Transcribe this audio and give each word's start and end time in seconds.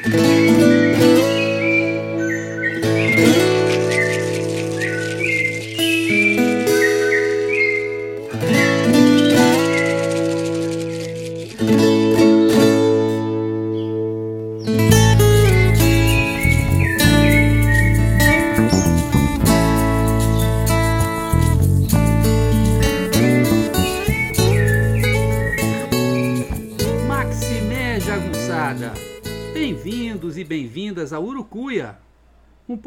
Bem-vindos 0.00 0.91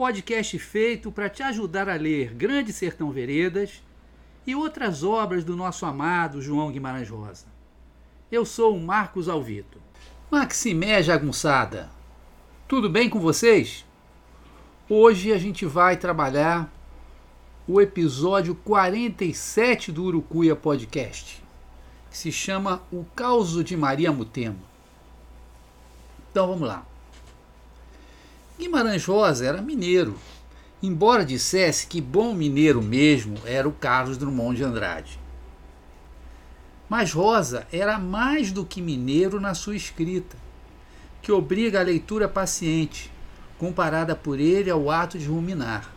podcast 0.05 0.59
feito 0.59 1.11
para 1.11 1.27
te 1.27 1.41
ajudar 1.41 1.89
a 1.89 1.95
ler 1.95 2.31
Grande 2.35 2.71
Sertão 2.71 3.09
Veredas 3.09 3.81
e 4.45 4.53
outras 4.53 5.03
obras 5.03 5.43
do 5.43 5.55
nosso 5.55 5.83
amado 5.83 6.43
João 6.43 6.71
Guimarães 6.71 7.09
Rosa. 7.09 7.47
Eu 8.31 8.45
sou 8.45 8.77
o 8.77 8.79
Marcos 8.79 9.27
Alvito. 9.27 9.81
Maximé 10.29 11.01
Jagunçada, 11.01 11.89
tudo 12.67 12.87
bem 12.87 13.09
com 13.09 13.19
vocês? 13.19 13.83
Hoje 14.87 15.33
a 15.33 15.39
gente 15.39 15.65
vai 15.65 15.97
trabalhar 15.97 16.71
o 17.67 17.81
episódio 17.81 18.53
47 18.53 19.91
do 19.91 20.03
Urucuia 20.03 20.55
Podcast, 20.55 21.43
que 22.11 22.17
se 22.19 22.31
chama 22.31 22.83
O 22.91 23.05
Causo 23.15 23.63
de 23.63 23.75
Maria 23.75 24.11
Mutema. 24.11 24.59
Então 26.29 26.47
vamos 26.47 26.67
lá. 26.67 26.85
Guimarães 28.57 29.03
Rosa 29.03 29.45
era 29.45 29.61
mineiro, 29.61 30.15
embora 30.81 31.25
dissesse 31.25 31.87
que 31.87 31.99
bom 31.99 32.33
mineiro 32.33 32.81
mesmo 32.81 33.37
era 33.45 33.67
o 33.67 33.73
Carlos 33.73 34.17
Drummond 34.17 34.55
de 34.55 34.63
Andrade. 34.63 35.19
Mas 36.87 37.11
Rosa 37.11 37.67
era 37.69 37.99
mais 37.99 38.53
do 38.53 38.63
que 38.63 38.81
mineiro 38.81 39.41
na 39.41 39.53
sua 39.53 39.75
escrita, 39.75 40.37
que 41.21 41.33
obriga 41.33 41.81
a 41.81 41.83
leitura 41.83 42.29
paciente, 42.29 43.11
comparada 43.57 44.15
por 44.15 44.39
ele 44.39 44.69
ao 44.69 44.89
ato 44.89 45.19
de 45.19 45.25
ruminar. 45.25 45.93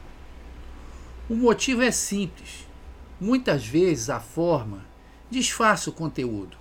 O 1.28 1.36
motivo 1.36 1.82
é 1.82 1.90
simples. 1.90 2.66
Muitas 3.20 3.66
vezes 3.66 4.10
a 4.10 4.18
forma 4.18 4.84
disfarça 5.30 5.90
o 5.90 5.92
conteúdo. 5.92 6.56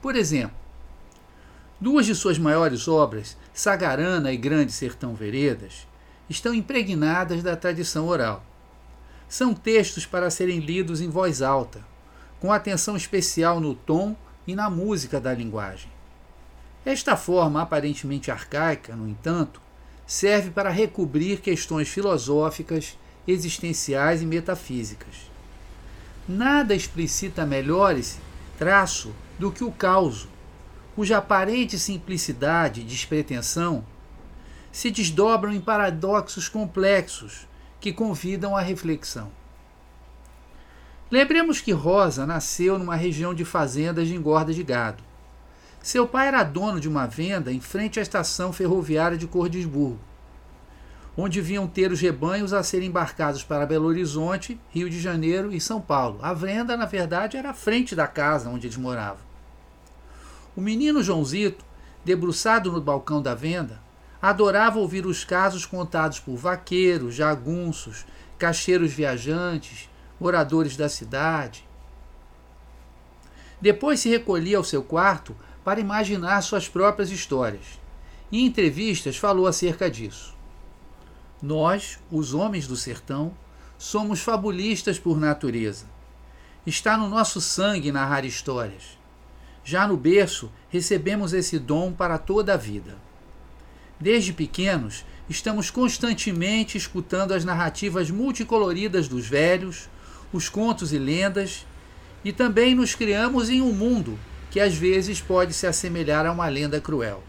Por 0.00 0.16
exemplo, 0.16 0.56
Duas 1.82 2.06
de 2.06 2.14
suas 2.14 2.38
maiores 2.38 2.86
obras, 2.86 3.36
Sagarana 3.52 4.32
e 4.32 4.36
Grande 4.36 4.70
Sertão 4.70 5.16
Veredas, 5.16 5.84
estão 6.30 6.54
impregnadas 6.54 7.42
da 7.42 7.56
tradição 7.56 8.06
oral. 8.06 8.44
São 9.28 9.52
textos 9.52 10.06
para 10.06 10.30
serem 10.30 10.60
lidos 10.60 11.00
em 11.00 11.08
voz 11.10 11.42
alta, 11.42 11.84
com 12.38 12.52
atenção 12.52 12.96
especial 12.96 13.58
no 13.58 13.74
tom 13.74 14.14
e 14.46 14.54
na 14.54 14.70
música 14.70 15.20
da 15.20 15.34
linguagem. 15.34 15.90
Esta 16.86 17.16
forma 17.16 17.60
aparentemente 17.60 18.30
arcaica, 18.30 18.94
no 18.94 19.08
entanto, 19.08 19.60
serve 20.06 20.50
para 20.50 20.70
recobrir 20.70 21.40
questões 21.40 21.88
filosóficas, 21.88 22.96
existenciais 23.26 24.22
e 24.22 24.24
metafísicas. 24.24 25.32
Nada 26.28 26.76
explicita 26.76 27.44
esse 27.98 28.20
traço 28.56 29.12
do 29.36 29.50
que 29.50 29.64
o 29.64 29.72
causo, 29.72 30.28
cuja 30.94 31.18
aparente 31.18 31.78
simplicidade 31.78 32.80
e 32.80 32.84
despretensão 32.84 33.84
se 34.70 34.90
desdobram 34.90 35.52
em 35.52 35.60
paradoxos 35.60 36.48
complexos 36.48 37.46
que 37.80 37.92
convidam 37.92 38.56
à 38.56 38.60
reflexão. 38.60 39.30
Lembremos 41.10 41.60
que 41.60 41.72
Rosa 41.72 42.24
nasceu 42.24 42.78
numa 42.78 42.96
região 42.96 43.34
de 43.34 43.44
fazendas 43.44 44.08
de 44.08 44.14
engorda 44.14 44.52
de 44.52 44.62
gado. 44.62 45.02
Seu 45.82 46.06
pai 46.06 46.28
era 46.28 46.42
dono 46.42 46.80
de 46.80 46.88
uma 46.88 47.06
venda 47.06 47.52
em 47.52 47.60
frente 47.60 47.98
à 47.98 48.02
estação 48.02 48.52
ferroviária 48.52 49.18
de 49.18 49.26
Cordisburgo, 49.26 49.98
onde 51.16 51.40
vinham 51.40 51.66
ter 51.66 51.92
os 51.92 52.00
rebanhos 52.00 52.52
a 52.54 52.62
serem 52.62 52.88
embarcados 52.88 53.42
para 53.42 53.66
Belo 53.66 53.88
Horizonte, 53.88 54.58
Rio 54.70 54.88
de 54.88 55.00
Janeiro 55.00 55.52
e 55.52 55.60
São 55.60 55.80
Paulo. 55.80 56.18
A 56.22 56.32
venda, 56.32 56.76
na 56.76 56.86
verdade, 56.86 57.36
era 57.36 57.50
à 57.50 57.54
frente 57.54 57.94
da 57.94 58.06
casa 58.06 58.48
onde 58.48 58.68
eles 58.68 58.76
moravam. 58.78 59.31
O 60.54 60.60
menino 60.60 61.02
Joãozito, 61.02 61.64
debruçado 62.04 62.70
no 62.70 62.80
balcão 62.80 63.22
da 63.22 63.34
venda, 63.34 63.80
adorava 64.20 64.78
ouvir 64.78 65.06
os 65.06 65.24
casos 65.24 65.64
contados 65.64 66.20
por 66.20 66.36
vaqueiros, 66.36 67.14
jagunços, 67.14 68.04
cacheiros 68.38 68.92
viajantes, 68.92 69.88
moradores 70.20 70.76
da 70.76 70.88
cidade. 70.88 71.66
Depois 73.60 74.00
se 74.00 74.08
recolhia 74.08 74.56
ao 74.56 74.64
seu 74.64 74.82
quarto 74.82 75.34
para 75.64 75.80
imaginar 75.80 76.42
suas 76.42 76.68
próprias 76.68 77.10
histórias. 77.10 77.80
Em 78.30 78.44
entrevistas 78.44 79.16
falou 79.16 79.46
acerca 79.46 79.90
disso. 79.90 80.34
Nós, 81.40 81.98
os 82.10 82.34
homens 82.34 82.66
do 82.66 82.76
sertão, 82.76 83.32
somos 83.78 84.20
fabulistas 84.20 84.98
por 84.98 85.18
natureza. 85.18 85.86
Está 86.66 86.96
no 86.96 87.08
nosso 87.08 87.40
sangue 87.40 87.90
narrar 87.90 88.24
histórias. 88.24 89.01
Já 89.64 89.86
no 89.86 89.96
berço, 89.96 90.50
recebemos 90.68 91.32
esse 91.32 91.58
dom 91.58 91.92
para 91.92 92.18
toda 92.18 92.54
a 92.54 92.56
vida. 92.56 92.96
Desde 93.98 94.32
pequenos, 94.32 95.04
estamos 95.28 95.70
constantemente 95.70 96.76
escutando 96.76 97.32
as 97.32 97.44
narrativas 97.44 98.10
multicoloridas 98.10 99.06
dos 99.06 99.28
velhos, 99.28 99.88
os 100.32 100.48
contos 100.48 100.92
e 100.92 100.98
lendas, 100.98 101.64
e 102.24 102.32
também 102.32 102.74
nos 102.74 102.94
criamos 102.94 103.48
em 103.48 103.60
um 103.60 103.72
mundo 103.72 104.18
que 104.50 104.58
às 104.58 104.74
vezes 104.74 105.20
pode 105.20 105.54
se 105.54 105.66
assemelhar 105.66 106.26
a 106.26 106.32
uma 106.32 106.48
lenda 106.48 106.80
cruel. 106.80 107.22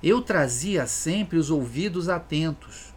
Eu 0.00 0.22
trazia 0.22 0.86
sempre 0.86 1.36
os 1.36 1.50
ouvidos 1.50 2.08
atentos, 2.08 2.94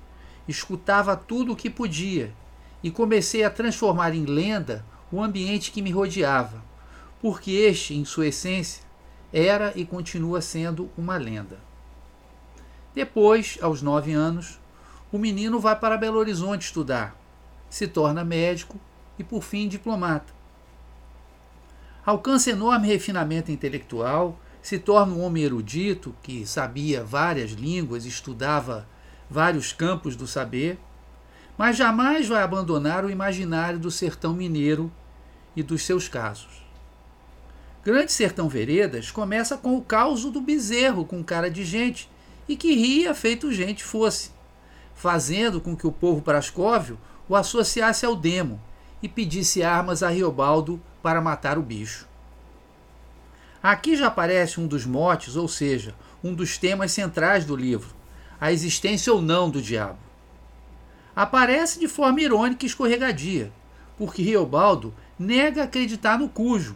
escutava 0.47 1.15
tudo 1.15 1.53
o 1.53 1.55
que 1.55 1.69
podia 1.69 2.31
e 2.83 2.91
comecei 2.91 3.43
a 3.43 3.49
transformar 3.49 4.13
em 4.13 4.25
lenda 4.25 4.85
o 5.11 5.21
ambiente 5.21 5.71
que 5.71 5.81
me 5.81 5.91
rodeava 5.91 6.64
porque 7.21 7.51
este, 7.51 7.95
em 7.95 8.05
sua 8.05 8.27
essência, 8.27 8.83
era 9.33 9.73
e 9.75 9.85
continua 9.85 10.41
sendo 10.41 10.89
uma 10.97 11.17
lenda. 11.17 11.59
Depois, 12.93 13.57
aos 13.61 13.81
nove 13.81 14.13
anos, 14.13 14.59
o 15.11 15.17
menino 15.17 15.59
vai 15.59 15.77
para 15.77 15.97
Belo 15.97 16.17
Horizonte 16.17 16.63
estudar, 16.63 17.15
se 17.69 17.87
torna 17.87 18.23
médico 18.23 18.79
e, 19.19 19.23
por 19.23 19.43
fim, 19.43 19.67
diplomata. 19.67 20.33
Alcança 22.05 22.51
enorme 22.51 22.87
refinamento 22.87 23.51
intelectual, 23.51 24.39
se 24.61 24.79
torna 24.79 25.13
um 25.13 25.21
homem 25.23 25.43
erudito 25.43 26.15
que 26.23 26.45
sabia 26.45 27.03
várias 27.03 27.51
línguas, 27.51 28.05
estudava 28.05 28.87
vários 29.29 29.73
campos 29.73 30.15
do 30.15 30.25
saber, 30.25 30.79
mas 31.57 31.77
jamais 31.77 32.27
vai 32.27 32.43
abandonar 32.43 33.05
o 33.05 33.09
imaginário 33.09 33.79
do 33.79 33.91
sertão 33.91 34.33
mineiro 34.33 34.91
e 35.55 35.63
dos 35.63 35.83
seus 35.83 36.07
casos. 36.07 36.64
Grande 37.85 38.11
Sertão 38.11 38.49
Veredas 38.49 39.11
começa 39.11 39.55
com 39.55 39.77
o 39.77 39.81
caos 39.83 40.25
do 40.25 40.41
bezerro 40.41 41.05
com 41.05 41.23
cara 41.23 41.51
de 41.51 41.63
gente 41.63 42.09
e 42.49 42.57
que 42.57 42.73
ria 42.73 43.13
feito 43.13 43.53
gente 43.53 43.83
fosse, 43.83 44.31
fazendo 44.95 45.61
com 45.61 45.75
que 45.75 45.85
o 45.85 45.91
povo 45.91 46.19
prascóvio 46.19 46.97
o 47.29 47.35
associasse 47.35 48.03
ao 48.03 48.15
demo 48.15 48.59
e 49.03 49.07
pedisse 49.07 49.61
armas 49.61 50.01
a 50.01 50.09
Riobaldo 50.09 50.81
para 51.03 51.21
matar 51.21 51.59
o 51.59 51.61
bicho. 51.61 52.07
Aqui 53.61 53.95
já 53.95 54.07
aparece 54.07 54.59
um 54.59 54.65
dos 54.65 54.83
motes, 54.83 55.35
ou 55.35 55.47
seja, 55.47 55.93
um 56.23 56.33
dos 56.33 56.57
temas 56.57 56.91
centrais 56.91 57.45
do 57.45 57.55
livro, 57.55 57.93
a 58.41 58.51
existência 58.51 59.13
ou 59.13 59.21
não 59.21 59.47
do 59.47 59.61
diabo. 59.61 59.99
Aparece 61.15 61.79
de 61.79 61.87
forma 61.87 62.19
irônica 62.19 62.65
e 62.65 62.67
escorregadia, 62.67 63.53
porque 63.95 64.23
Riobaldo 64.23 64.91
nega 65.19 65.61
acreditar 65.61 66.17
no 66.17 66.27
cujo, 66.27 66.75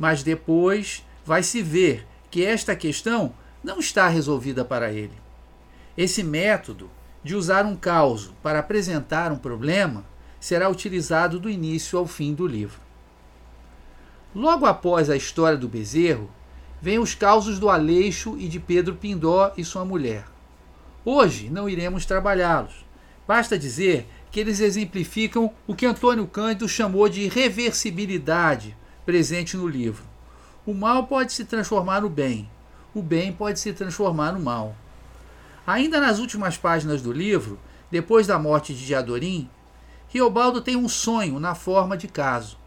mas 0.00 0.22
depois 0.22 1.04
vai 1.26 1.42
se 1.42 1.60
ver 1.60 2.06
que 2.30 2.42
esta 2.42 2.74
questão 2.74 3.34
não 3.62 3.78
está 3.78 4.08
resolvida 4.08 4.64
para 4.64 4.90
ele. 4.90 5.12
Esse 5.94 6.22
método 6.24 6.90
de 7.22 7.36
usar 7.36 7.66
um 7.66 7.76
caos 7.76 8.32
para 8.42 8.60
apresentar 8.60 9.30
um 9.30 9.36
problema 9.36 10.02
será 10.40 10.70
utilizado 10.70 11.38
do 11.38 11.50
início 11.50 11.98
ao 11.98 12.06
fim 12.06 12.32
do 12.32 12.46
livro. 12.46 12.80
Logo 14.34 14.64
após 14.64 15.10
a 15.10 15.16
história 15.16 15.58
do 15.58 15.68
bezerro, 15.68 16.30
vem 16.80 16.98
os 16.98 17.14
causos 17.14 17.58
do 17.58 17.68
Aleixo 17.68 18.38
e 18.38 18.48
de 18.48 18.58
Pedro 18.58 18.94
Pindó 18.94 19.52
e 19.54 19.62
sua 19.62 19.84
mulher. 19.84 20.24
Hoje 21.04 21.50
não 21.50 21.68
iremos 21.68 22.06
trabalhá-los. 22.06 22.86
Basta 23.28 23.58
dizer 23.58 24.06
que 24.30 24.40
eles 24.40 24.60
exemplificam 24.60 25.52
o 25.66 25.74
que 25.74 25.84
Antônio 25.84 26.26
Cândido 26.26 26.66
chamou 26.66 27.06
de 27.06 27.28
reversibilidade 27.28 28.74
presente 29.04 29.56
no 29.56 29.66
livro. 29.66 30.04
O 30.66 30.74
mal 30.74 31.06
pode 31.06 31.32
se 31.32 31.44
transformar 31.44 32.02
no 32.02 32.08
bem. 32.08 32.48
o 32.94 33.02
bem 33.02 33.32
pode 33.32 33.60
se 33.60 33.72
transformar 33.72 34.32
no 34.32 34.40
mal. 34.40 34.74
Ainda 35.66 36.00
nas 36.00 36.18
últimas 36.18 36.56
páginas 36.56 37.00
do 37.00 37.12
livro, 37.12 37.58
depois 37.90 38.26
da 38.26 38.38
morte 38.38 38.74
de 38.74 38.84
Diadorim, 38.84 39.48
Riobaldo 40.08 40.60
tem 40.60 40.74
um 40.74 40.88
sonho 40.88 41.38
na 41.38 41.54
forma 41.54 41.96
de 41.96 42.08
caso, 42.08 42.58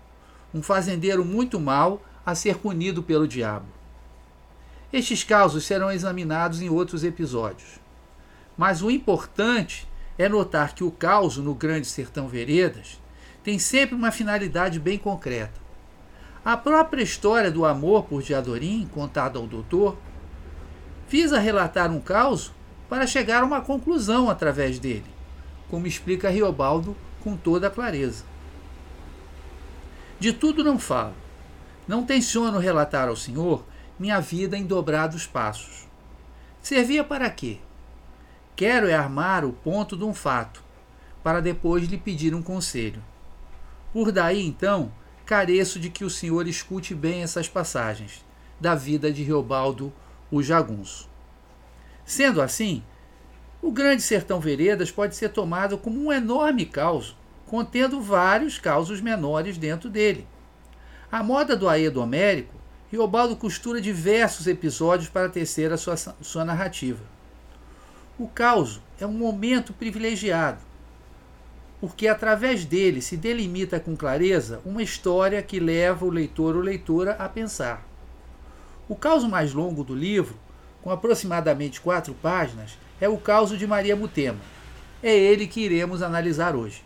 um 0.54 0.64
fazendeiro 0.64 1.26
muito 1.26 1.60
mau 1.60 2.02
a 2.26 2.34
ser 2.34 2.58
punido 2.58 3.04
pelo 3.04 3.28
diabo. 3.28 3.66
Estes 4.94 5.24
casos 5.24 5.66
serão 5.66 5.92
examinados 5.92 6.62
em 6.62 6.70
outros 6.70 7.04
episódios. 7.04 7.80
Mas 8.56 8.82
o 8.82 8.92
importante 8.92 9.88
é 10.18 10.30
notar 10.30 10.76
que 10.76 10.84
o 10.84 10.92
caos 10.92 11.38
no 11.38 11.56
Grande 11.56 11.88
Sertão 11.88 12.28
Veredas 12.28 13.02
tem 13.44 13.58
sempre 13.58 13.96
uma 13.96 14.12
finalidade 14.12 14.80
bem 14.80 14.98
concreta. 14.98 15.63
A 16.46 16.58
própria 16.58 17.02
história 17.02 17.50
do 17.50 17.66
amor 17.66 18.04
por 18.04 18.22
Diadorim, 18.22 18.86
contada 18.94 19.40
ao 19.40 19.48
doutor, 19.48 19.98
visa 21.08 21.40
relatar 21.40 21.90
um 21.90 22.02
caos 22.02 22.52
para 22.90 23.08
chegar 23.08 23.44
a 23.44 23.46
uma 23.46 23.62
conclusão 23.62 24.30
através 24.30 24.78
dele, 24.78 25.06
como 25.70 25.88
explica 25.88 26.30
Riobaldo 26.30 26.98
com 27.22 27.38
toda 27.38 27.68
a 27.68 27.72
clareza. 27.72 28.26
De 30.20 30.34
tudo 30.34 30.66
não 30.66 30.78
falo. 30.78 31.14
Não 31.88 32.06
tenciono 32.06 32.60
relatar 32.60 33.08
ao 33.08 33.16
Senhor 33.16 33.64
minha 33.98 34.20
vida 34.20 34.58
em 34.58 34.66
dobrados 34.66 35.26
passos. 35.26 35.88
Servia 36.62 37.06
para 37.06 37.30
quê? 37.30 37.60
Quero 38.54 38.88
é 38.88 38.94
armar 38.94 39.46
o 39.46 39.54
ponto 39.54 39.96
de 39.96 40.04
um 40.04 40.14
fato, 40.14 40.62
para 41.24 41.42
depois 41.42 41.88
lhe 41.88 41.98
pedir 41.98 42.36
um 42.36 42.42
conselho. 42.42 43.02
Por 43.94 44.12
daí, 44.12 44.46
então, 44.46 44.92
careço 45.34 45.80
de 45.80 45.90
que 45.90 46.06
o 46.06 46.12
senhor 46.12 46.48
escute 46.48 46.94
bem 46.94 47.24
essas 47.24 47.50
passagens 47.50 48.24
da 48.60 48.76
vida 48.76 49.12
de 49.12 49.24
Riobaldo 49.24 49.92
o 50.30 50.44
Jagunço. 50.44 51.10
Sendo 52.06 52.40
assim, 52.40 52.84
o 53.60 53.72
Grande 53.72 54.04
Sertão 54.04 54.40
Veredas 54.40 54.92
pode 54.92 55.16
ser 55.16 55.30
tomado 55.30 55.76
como 55.76 56.00
um 56.00 56.14
enorme 56.14 56.68
caos, 56.68 57.18
contendo 57.48 58.00
vários 58.00 58.60
causos 58.60 59.02
menores 59.02 59.58
dentro 59.58 59.90
dele. 59.90 60.28
A 61.12 61.24
moda 61.24 61.58
do 61.58 61.68
aedo 61.68 62.00
homérico, 62.00 62.54
Riobaldo 62.92 63.36
costura 63.36 63.82
diversos 63.82 64.46
episódios 64.46 65.10
para 65.10 65.30
tecer 65.30 65.74
a 65.74 65.78
sua, 65.78 65.98
sua 65.98 66.46
narrativa. 66.46 67.04
O 68.20 68.28
caos 68.28 68.80
é 69.00 69.08
um 69.08 69.14
momento 69.14 69.74
privilegiado, 69.74 70.60
porque 71.84 72.08
através 72.08 72.64
dele 72.64 73.02
se 73.02 73.18
delimita 73.18 73.78
com 73.78 73.94
clareza 73.94 74.62
uma 74.64 74.82
história 74.82 75.44
que 75.44 75.60
leva 75.60 76.06
o 76.06 76.10
leitor 76.10 76.56
ou 76.56 76.62
leitora 76.62 77.12
a 77.20 77.28
pensar. 77.28 77.86
O 78.88 78.96
caos 78.96 79.26
mais 79.26 79.54
longo 79.54 79.84
do 79.84 79.94
livro, 79.94 80.34
com 80.82 80.90
aproximadamente 80.90 81.82
quatro 81.82 82.14
páginas, 82.14 82.78
é 83.02 83.10
o 83.10 83.18
caos 83.18 83.50
de 83.50 83.68
Maria 83.68 83.98
Mutema. 83.98 84.40
É 85.04 85.14
ele 85.14 85.46
que 85.46 85.60
iremos 85.60 86.02
analisar 86.02 86.56
hoje. 86.56 86.86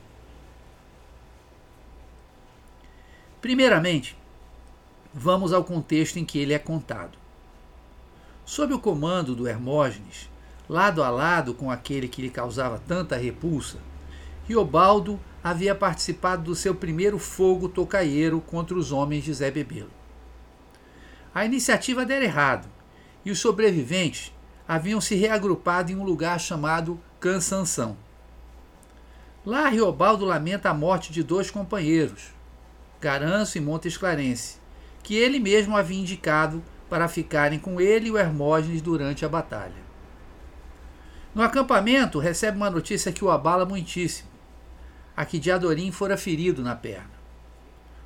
Primeiramente, 3.40 4.18
vamos 5.14 5.54
ao 5.54 5.64
contexto 5.64 6.18
em 6.18 6.26
que 6.26 6.40
ele 6.40 6.54
é 6.54 6.60
contado. 6.60 7.20
Sob 8.44 8.74
o 8.74 8.80
comando 8.80 9.36
do 9.36 9.48
Hermógenes, 9.48 10.28
lado 10.68 11.04
a 11.04 11.12
lado 11.12 11.54
com 11.54 11.70
aquele 11.70 12.08
que 12.08 12.24
lhe 12.24 12.32
causava 12.32 12.82
tanta 12.88 13.16
repulsa, 13.16 13.78
Riobaldo 14.48 15.20
havia 15.44 15.76
participado 15.76 16.44
do 16.44 16.56
seu 16.56 16.74
primeiro 16.74 17.20
fogo 17.20 17.68
tocaieiro 17.68 18.40
contra 18.40 18.78
os 18.78 18.94
homens 18.94 19.26
de 19.26 19.34
Zé 19.34 19.52
Bebelo. 19.52 19.92
A 21.36 21.46
iniciativa 21.46 22.06
dera 22.06 22.24
errado 22.24 22.68
e 23.26 23.30
os 23.30 23.40
sobreviventes 23.40 24.34
haviam 24.66 25.02
se 25.02 25.16
reagrupado 25.16 25.92
em 25.92 25.96
um 25.96 26.04
lugar 26.04 26.40
chamado 26.40 26.98
Cansanção. 27.20 27.98
Lá 29.46 29.68
Riobaldo 29.68 30.24
lamenta 30.24 30.70
a 30.70 30.74
morte 30.74 31.12
de 31.12 31.24
dois 31.24 31.52
companheiros, 31.52 32.34
Garanço 33.02 33.58
e 33.58 33.62
Montes 33.62 33.98
Clarence, 33.98 34.60
que 35.04 35.16
ele 35.16 35.40
mesmo 35.40 35.76
havia 35.76 36.00
indicado 36.00 36.64
para 36.90 37.10
ficarem 37.10 37.60
com 37.60 37.82
ele 37.82 38.08
e 38.08 38.12
o 38.12 38.18
Hermógenes 38.18 38.82
durante 38.82 39.26
a 39.26 39.30
batalha. 39.30 39.88
No 41.36 41.44
acampamento, 41.44 42.18
recebe 42.18 42.58
uma 42.58 42.70
notícia 42.70 43.12
que 43.12 43.24
o 43.24 43.30
abala 43.30 43.66
muitíssimo. 43.66 44.37
A 45.18 45.26
que 45.26 45.40
Diadorim 45.40 45.92
fora 45.92 46.16
ferido 46.16 46.62
na 46.64 46.76
perna. 46.76 47.18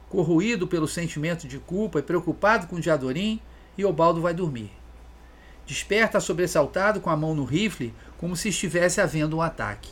Corroído 0.10 0.66
pelo 0.66 0.88
sentimento 0.88 1.48
de 1.48 1.60
culpa 1.60 2.00
e 2.00 2.02
preocupado 2.02 2.68
com 2.68 2.80
Diadorim, 2.80 3.42
Riobaldo 3.78 4.22
vai 4.22 4.34
dormir. 4.34 4.72
Desperta 5.68 6.22
sobressaltado 6.22 7.02
com 7.02 7.10
a 7.10 7.18
mão 7.18 7.36
no 7.36 7.44
rifle, 7.44 7.94
como 8.18 8.36
se 8.36 8.50
estivesse 8.50 9.02
havendo 9.02 9.38
um 9.38 9.42
ataque. 9.42 9.90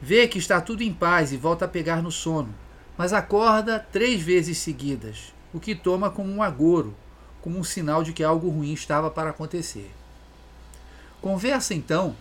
Vê 0.00 0.28
que 0.28 0.38
está 0.38 0.60
tudo 0.60 0.82
em 0.82 0.92
paz 0.92 1.32
e 1.32 1.38
volta 1.38 1.64
a 1.64 1.68
pegar 1.68 2.02
no 2.02 2.12
sono, 2.12 2.54
mas 2.96 3.14
acorda 3.14 3.78
três 3.78 4.22
vezes 4.22 4.58
seguidas, 4.58 5.34
o 5.54 5.58
que 5.58 5.74
toma 5.74 6.10
como 6.10 6.30
um 6.30 6.42
agouro, 6.42 6.94
como 7.40 7.58
um 7.58 7.64
sinal 7.64 8.02
de 8.02 8.12
que 8.12 8.22
algo 8.22 8.50
ruim 8.50 8.72
estava 8.72 9.10
para 9.10 9.30
acontecer. 9.30 9.90
Conversa 11.22 11.72
então 11.72 12.14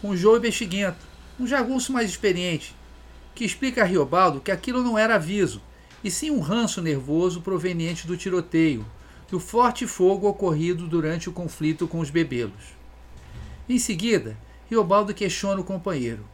com 0.00 0.16
Joe 0.16 0.40
Bexiguento, 0.40 1.06
um 1.38 1.46
jagunço 1.46 1.92
mais 1.92 2.08
experiente, 2.08 2.74
que 3.38 3.44
explica 3.44 3.82
a 3.82 3.84
Riobaldo 3.84 4.40
que 4.40 4.50
aquilo 4.50 4.82
não 4.82 4.98
era 4.98 5.14
aviso, 5.14 5.62
e 6.02 6.10
sim 6.10 6.28
um 6.28 6.40
ranço 6.40 6.82
nervoso 6.82 7.40
proveniente 7.40 8.04
do 8.04 8.16
tiroteio, 8.16 8.84
do 9.30 9.38
forte 9.38 9.86
fogo 9.86 10.26
ocorrido 10.26 10.88
durante 10.88 11.28
o 11.28 11.32
conflito 11.32 11.86
com 11.86 12.00
os 12.00 12.10
bebelos. 12.10 12.74
Em 13.68 13.78
seguida, 13.78 14.36
Riobaldo 14.68 15.14
questiona 15.14 15.60
o 15.60 15.64
companheiro. 15.64 16.24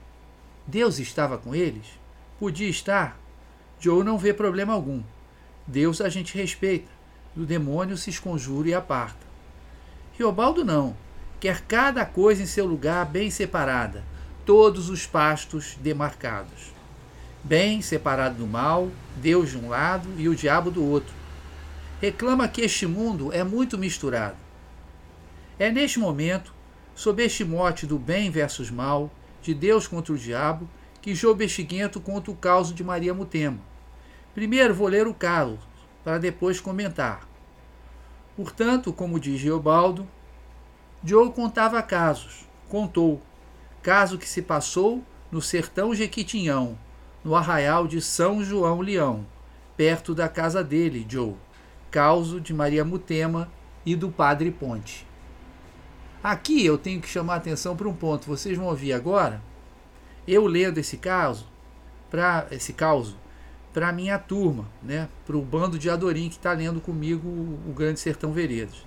Deus 0.67 0.99
estava 0.99 1.37
com 1.37 1.55
eles? 1.55 1.85
Podia 2.39 2.71
estar? 2.71 3.21
Joe 3.79 4.03
não 4.03 4.17
vê 4.17 4.33
problema 4.33 4.73
algum. 4.73 5.03
Deus 5.67 6.01
a 6.01 6.09
gente 6.09 6.39
respeita. 6.39 6.91
O 7.37 7.41
demônio 7.41 7.99
se 7.99 8.09
esconjura 8.09 8.71
e 8.71 8.75
aparta. 8.75 9.27
Riobaldo 10.17 10.65
não 10.65 10.97
quer 11.39 11.61
cada 11.67 12.07
coisa 12.07 12.43
em 12.43 12.47
seu 12.47 12.65
lugar 12.65 13.05
bem 13.05 13.31
separada, 13.31 14.03
todos 14.47 14.89
os 14.89 15.05
pastos 15.05 15.77
demarcados. 15.83 16.74
Bem 17.47 17.83
separado 17.83 18.37
do 18.37 18.47
mal, 18.47 18.91
Deus 19.17 19.51
de 19.51 19.59
um 19.59 19.69
lado 19.69 20.09
e 20.17 20.31
o 20.31 20.35
diabo 20.35 20.71
do 20.71 20.83
outro. 20.83 21.13
Reclama 22.01 22.49
que 22.49 22.63
este 22.63 22.87
mundo 22.87 23.31
é 23.35 23.45
muito 23.45 23.77
misturado. 23.77 24.37
É 25.59 25.71
neste 25.71 25.99
momento, 25.99 26.55
sob 26.95 27.23
este 27.23 27.45
mote 27.45 27.85
do 27.85 27.99
bem 27.99 28.31
versus 28.31 28.71
mal, 28.71 29.11
de 29.43 29.53
Deus 29.53 29.87
contra 29.87 30.15
o 30.15 30.19
diabo, 30.19 30.67
que 31.03 31.15
João 31.15 31.35
Bexiguento 31.35 32.01
conta 32.01 32.31
o 32.31 32.35
caso 32.35 32.73
de 32.73 32.83
Maria 32.83 33.13
Mutema. 33.13 33.59
Primeiro 34.35 34.73
vou 34.73 34.89
ler 34.89 35.07
o 35.07 35.13
caso, 35.13 35.59
para 36.03 36.17
depois 36.17 36.61
comentar. 36.61 37.29
Portanto, 38.35 38.91
como 38.91 39.21
diz 39.21 39.39
Geobaldo, 39.39 40.09
Joe 41.05 41.31
contava 41.31 41.83
casos. 41.83 42.47
Contou. 42.71 43.21
Caso 43.83 44.17
que 44.17 44.27
se 44.27 44.41
passou 44.41 45.05
no 45.31 45.43
sertão 45.43 45.95
Jequitinhão, 45.95 46.79
no 47.25 47.35
arraial 47.35 47.89
de 47.89 48.01
São 48.03 48.45
João 48.45 48.81
Leão, 48.81 49.27
perto 49.77 50.15
da 50.15 50.29
casa 50.29 50.63
dele, 50.63 51.07
Joe. 51.09 51.35
Causo 51.91 52.41
de 52.41 52.53
Maria 52.53 52.85
Mutema 52.85 53.51
e 53.87 53.97
do 53.97 54.11
Padre 54.11 54.51
Ponte. 54.51 55.07
Aqui 56.23 56.65
eu 56.65 56.77
tenho 56.77 57.01
que 57.01 57.09
chamar 57.09 57.35
a 57.35 57.37
atenção 57.37 57.77
para 57.77 57.89
um 57.89 57.95
ponto. 57.95 58.27
Vocês 58.27 58.57
vão 58.57 58.67
ouvir 58.67 58.93
agora. 58.93 59.43
Eu 60.27 60.47
lendo 60.47 60.79
esse 60.79 60.97
caso, 60.97 61.47
para 62.11 62.47
esse 62.51 62.73
caso, 62.73 63.17
para 63.73 63.93
minha 63.93 64.19
turma, 64.19 64.67
né? 64.83 65.09
para 65.27 65.37
o 65.37 65.43
bando 65.43 65.79
de 65.79 65.91
Adorim 65.91 66.29
que 66.29 66.37
está 66.37 66.53
lendo 66.53 66.81
comigo 66.81 67.29
o 67.29 67.73
Grande 67.75 68.01
Sertão 68.01 68.33
Veredas. 68.33 68.87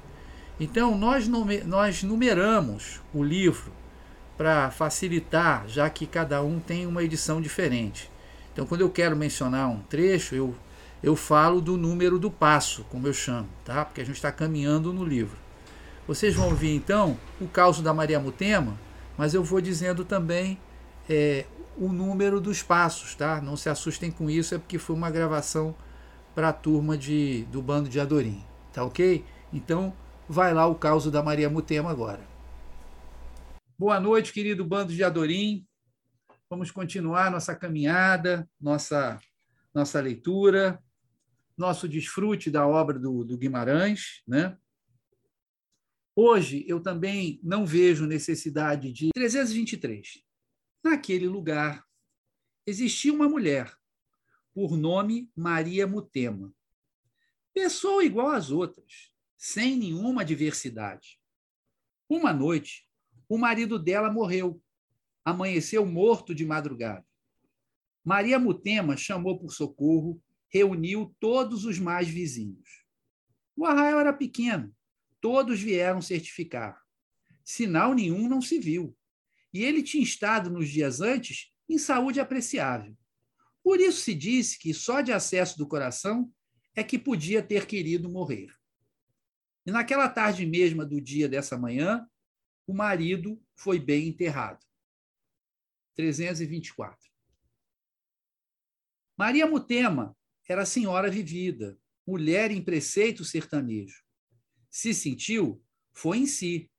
Então, 0.59 0.97
nós, 0.97 1.27
nós 1.27 2.03
numeramos 2.03 3.01
o 3.13 3.23
livro 3.23 3.71
para 4.35 4.71
facilitar, 4.71 5.67
já 5.67 5.89
que 5.89 6.07
cada 6.07 6.41
um 6.41 6.59
tem 6.59 6.87
uma 6.87 7.03
edição 7.03 7.39
diferente. 7.39 8.09
Então, 8.57 8.65
quando 8.65 8.81
eu 8.81 8.89
quero 8.89 9.15
mencionar 9.15 9.69
um 9.69 9.81
trecho, 9.81 10.33
eu, 10.33 10.55
eu 11.03 11.15
falo 11.15 11.61
do 11.61 11.77
número 11.77 12.17
do 12.17 12.31
passo, 12.31 12.83
como 12.85 13.05
eu 13.05 13.13
chamo, 13.13 13.47
tá? 13.63 13.85
porque 13.85 14.01
a 14.01 14.03
gente 14.03 14.15
está 14.15 14.31
caminhando 14.31 14.91
no 14.91 15.05
livro. 15.05 15.37
Vocês 16.07 16.33
vão 16.33 16.47
ouvir 16.47 16.73
então 16.73 17.19
o 17.39 17.47
caso 17.47 17.83
da 17.83 17.93
Maria 17.93 18.19
Mutema, 18.19 18.75
mas 19.15 19.35
eu 19.35 19.43
vou 19.43 19.61
dizendo 19.61 20.03
também 20.03 20.57
é, 21.07 21.45
o 21.77 21.89
número 21.89 22.41
dos 22.41 22.63
passos, 22.63 23.13
tá? 23.13 23.39
Não 23.39 23.55
se 23.55 23.69
assustem 23.69 24.09
com 24.09 24.27
isso, 24.27 24.55
é 24.55 24.57
porque 24.57 24.79
foi 24.79 24.95
uma 24.95 25.11
gravação 25.11 25.75
para 26.33 26.49
a 26.49 26.53
turma 26.53 26.97
de, 26.97 27.43
do 27.51 27.61
bando 27.61 27.87
de 27.87 27.99
Adorim, 27.99 28.43
tá 28.73 28.83
ok? 28.83 29.23
Então, 29.53 29.93
vai 30.27 30.51
lá 30.51 30.65
o 30.65 30.73
caos 30.73 31.05
da 31.11 31.21
Maria 31.21 31.47
Mutema 31.47 31.91
agora. 31.91 32.21
Boa 33.77 33.99
noite, 33.99 34.33
querido 34.33 34.65
bando 34.65 34.91
de 34.91 35.03
Adorim. 35.03 35.66
Vamos 36.49 36.71
continuar 36.71 37.29
nossa 37.29 37.53
caminhada, 37.53 38.49
nossa, 38.59 39.19
nossa 39.73 39.99
leitura, 39.99 40.81
nosso 41.57 41.89
desfrute 41.89 42.49
da 42.49 42.65
obra 42.65 42.97
do, 42.97 43.25
do 43.25 43.37
Guimarães. 43.37 44.23
Né? 44.25 44.57
Hoje 46.15 46.63
eu 46.65 46.79
também 46.79 47.39
não 47.43 47.65
vejo 47.65 48.07
necessidade 48.07 48.93
de 48.93 49.09
323. 49.13 50.23
Naquele 50.81 51.27
lugar 51.27 51.85
existia 52.65 53.11
uma 53.11 53.27
mulher, 53.27 53.75
por 54.53 54.77
nome 54.77 55.29
Maria 55.35 55.85
Mutema. 55.85 56.53
Pessoa 57.53 58.05
igual 58.05 58.29
às 58.29 58.51
outras, 58.51 59.11
sem 59.37 59.75
nenhuma 59.75 60.23
diversidade. 60.23 61.19
Uma 62.09 62.31
noite, 62.31 62.87
o 63.27 63.37
marido 63.37 63.77
dela 63.77 64.09
morreu. 64.09 64.61
Amanheceu 65.27 65.85
morto 65.85 66.33
de 66.33 66.45
madrugada. 66.45 67.05
Maria 68.01 68.39
Mutema 68.39 68.95
chamou 68.95 69.37
por 69.37 69.51
socorro, 69.51 70.23
reuniu 70.47 71.13
todos 71.19 71.65
os 71.65 71.77
mais 71.77 72.07
vizinhos. 72.07 72.85
O 73.53 73.65
arraial 73.65 73.99
era 73.99 74.13
pequeno, 74.13 74.73
todos 75.19 75.59
vieram 75.59 76.01
certificar. 76.01 76.81
Sinal 77.43 77.93
nenhum 77.93 78.29
não 78.29 78.39
se 78.39 78.57
viu. 78.57 78.95
E 79.53 79.65
ele 79.65 79.83
tinha 79.83 80.01
estado 80.01 80.49
nos 80.49 80.69
dias 80.69 81.01
antes 81.01 81.51
em 81.67 81.77
saúde 81.77 82.21
apreciável. 82.21 82.97
Por 83.61 83.81
isso 83.81 83.99
se 83.99 84.15
disse 84.15 84.57
que 84.57 84.73
só 84.73 85.01
de 85.01 85.11
acesso 85.11 85.57
do 85.57 85.67
coração 85.67 86.31
é 86.73 86.85
que 86.85 86.97
podia 86.97 87.43
ter 87.43 87.65
querido 87.65 88.09
morrer. 88.09 88.47
E 89.65 89.71
naquela 89.73 90.07
tarde 90.07 90.45
mesma 90.45 90.85
do 90.85 91.01
dia 91.01 91.27
dessa 91.27 91.57
manhã, 91.57 92.07
o 92.65 92.73
marido 92.73 93.37
foi 93.57 93.77
bem 93.77 94.07
enterrado. 94.07 94.65
324. 95.97 96.97
Maria 99.17 99.47
Mutema 99.47 100.15
era 100.47 100.65
senhora 100.65 101.09
vivida, 101.09 101.77
mulher 102.05 102.51
em 102.51 102.63
preceito 102.63 103.25
sertanejo. 103.25 104.03
Se 104.69 104.93
sentiu, 104.93 105.61
foi 105.93 106.19
em 106.19 106.27
si. 106.27 106.71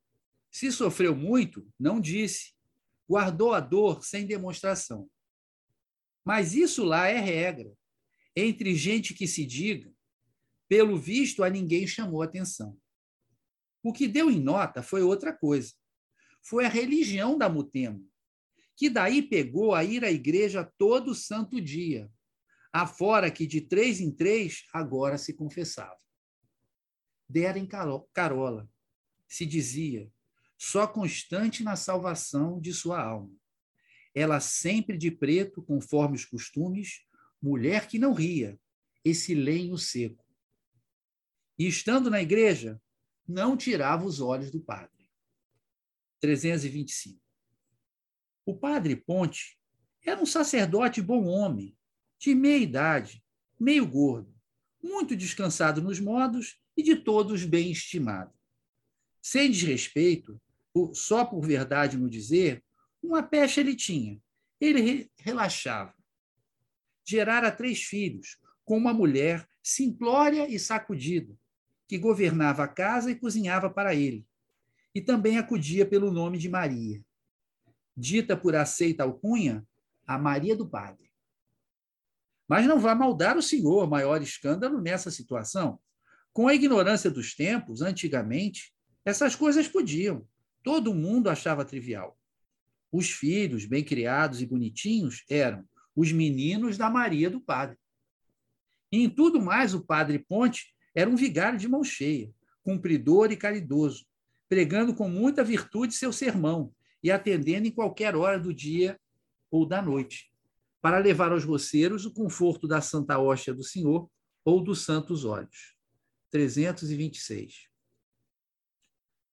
Se 0.51 0.71
sofreu 0.71 1.15
muito, 1.15 1.69
não 1.79 2.01
disse. 2.01 2.55
Guardou 3.09 3.53
a 3.53 3.61
dor 3.61 4.05
sem 4.05 4.27
demonstração. 4.27 5.11
Mas 6.25 6.55
isso 6.55 6.85
lá 6.85 7.09
é 7.09 7.19
regra. 7.19 7.73
Entre 8.37 8.75
gente 8.77 9.13
que 9.13 9.27
se 9.27 9.45
diga, 9.45 9.93
pelo 10.69 10.97
visto, 10.97 11.43
a 11.43 11.51
ninguém 11.51 11.87
chamou 11.87 12.23
atenção. 12.23 12.79
O 13.83 13.93
que 13.93 14.07
deu 14.07 14.31
em 14.31 14.41
nota 14.41 14.83
foi 14.83 15.03
outra 15.03 15.33
coisa. 15.33 15.73
Foi 16.43 16.65
a 16.65 16.69
religião 16.69 17.37
da 17.37 17.49
Mutema, 17.49 18.01
que 18.79 18.89
daí 18.89 19.21
pegou 19.21 19.75
a 19.75 19.83
ir 19.83 20.05
à 20.05 20.11
igreja 20.11 20.65
todo 20.79 21.13
santo 21.13 21.61
dia, 21.61 22.09
afora 22.73 23.29
que 23.29 23.45
de 23.45 23.61
três 23.61 24.01
em 24.01 24.09
três 24.09 24.67
agora 24.73 25.19
se 25.19 25.35
confessava. 25.35 25.99
Dera 27.29 27.59
em 27.59 27.67
carola, 27.67 28.71
se 29.27 29.45
dizia, 29.45 30.09
só 30.57 30.87
constante 30.87 31.65
na 31.65 31.75
salvação 31.75 32.61
de 32.61 32.73
sua 32.73 33.03
alma. 33.03 33.35
Ela 34.15 34.39
sempre 34.39 34.97
de 34.97 35.11
preto, 35.11 35.61
conforme 35.61 36.15
os 36.15 36.25
costumes, 36.25 37.05
mulher 37.43 37.89
que 37.89 37.99
não 37.99 38.13
ria, 38.13 38.61
esse 39.05 39.35
lenho 39.35 39.77
seco. 39.77 40.25
E 41.59 41.67
estando 41.67 42.09
na 42.09 42.23
igreja, 42.23 42.81
não 43.27 43.57
tirava 43.57 44.05
os 44.05 44.21
olhos 44.21 44.53
do 44.53 44.61
padre. 44.61 45.11
325. 46.21 47.28
O 48.49 48.57
padre 48.57 48.97
Ponte 48.97 49.59
era 50.03 50.19
um 50.19 50.25
sacerdote 50.25 51.03
bom 51.03 51.27
homem, 51.27 51.77
de 52.19 52.35
meia 52.35 52.57
idade, 52.57 53.23
meio 53.61 53.87
gordo, 53.87 54.35
muito 54.83 55.15
descansado 55.15 55.83
nos 55.83 56.01
modos 56.01 56.59
e 56.75 56.83
de 56.83 56.97
todos 56.97 57.45
bem 57.45 57.71
estimado. 57.71 58.33
Sem 59.21 59.51
desrespeito, 59.51 60.41
só 60.95 61.27
por 61.27 61.47
verdade 61.47 61.99
no 61.99 62.09
dizer, 62.09 62.65
uma 63.03 63.23
pecha 63.23 63.61
ele 63.61 63.77
tinha. 63.77 64.19
Ele 64.59 65.11
relaxava. 65.19 65.93
Gerara 67.05 67.53
três 67.53 67.83
filhos, 67.83 68.39
com 68.65 68.79
uma 68.79 68.95
mulher 68.95 69.47
simplória 69.63 70.49
e 70.49 70.59
sacudida, 70.59 71.39
que 71.87 71.99
governava 71.99 72.65
a 72.65 72.69
casa 72.69 73.11
e 73.11 73.15
cozinhava 73.15 73.69
para 73.69 73.95
ele, 73.95 74.27
e 74.95 75.03
também 75.03 75.37
acudia 75.37 75.85
pelo 75.85 76.11
nome 76.11 76.39
de 76.39 76.49
Maria. 76.49 77.07
Dita 78.01 78.37
por 78.37 78.55
aceita 78.55 79.03
alcunha, 79.03 79.67
a 80.07 80.17
Maria 80.17 80.55
do 80.55 80.69
Padre. 80.69 81.11
Mas 82.47 82.65
não 82.65 82.79
vá 82.79 82.95
maldar 82.95 83.37
o 83.37 83.43
senhor, 83.43 83.91
maior 83.91 84.23
escândalo 84.23 84.81
nessa 84.81 85.11
situação. 85.11 85.81
Com 86.33 86.47
a 86.47 86.55
ignorância 86.55 87.11
dos 87.11 87.35
tempos, 87.35 87.83
antigamente, 87.83 88.73
essas 89.05 89.35
coisas 89.35 89.67
podiam. 89.67 90.25
Todo 90.63 90.95
mundo 90.95 91.29
achava 91.29 91.65
trivial. 91.65 92.17
Os 92.93 93.11
filhos, 93.11 93.67
bem 93.67 93.83
criados 93.83 94.41
e 94.41 94.47
bonitinhos, 94.47 95.25
eram 95.29 95.69
os 95.97 96.13
meninos 96.13 96.79
da 96.79 96.89
Maria 96.89 97.29
do 97.29 97.41
Padre. 97.41 97.77
E 98.93 99.03
em 99.03 99.11
tudo 99.11 99.43
mais, 99.43 99.75
o 99.75 99.85
padre 99.85 100.21
Ponte 100.21 100.73
era 100.95 101.11
um 101.11 101.17
vigário 101.17 101.59
de 101.59 101.67
mão 101.67 101.83
cheia, 101.83 102.31
cumpridor 102.63 103.33
e 103.33 103.37
caridoso, 103.37 104.07
pregando 104.49 104.95
com 104.95 105.09
muita 105.09 105.43
virtude 105.43 105.93
seu 105.95 106.13
sermão 106.13 106.73
e 107.03 107.11
atendendo 107.11 107.69
em 107.69 107.71
qualquer 107.71 108.17
hora 108.17 108.39
do 108.39 108.53
dia 108.53 108.99
ou 109.51 109.67
da 109.67 109.81
noite, 109.81 110.33
para 110.81 110.99
levar 110.99 111.33
aos 111.33 111.45
voceiros 111.45 112.05
o 112.05 112.13
conforto 112.13 112.69
da 112.69 112.81
Santa 112.81 113.19
Hóstia 113.19 113.55
do 113.55 113.65
Senhor 113.65 114.11
ou 114.45 114.63
dos 114.63 114.85
Santos 114.85 115.25
Olhos. 115.25 115.77
326. 116.31 117.69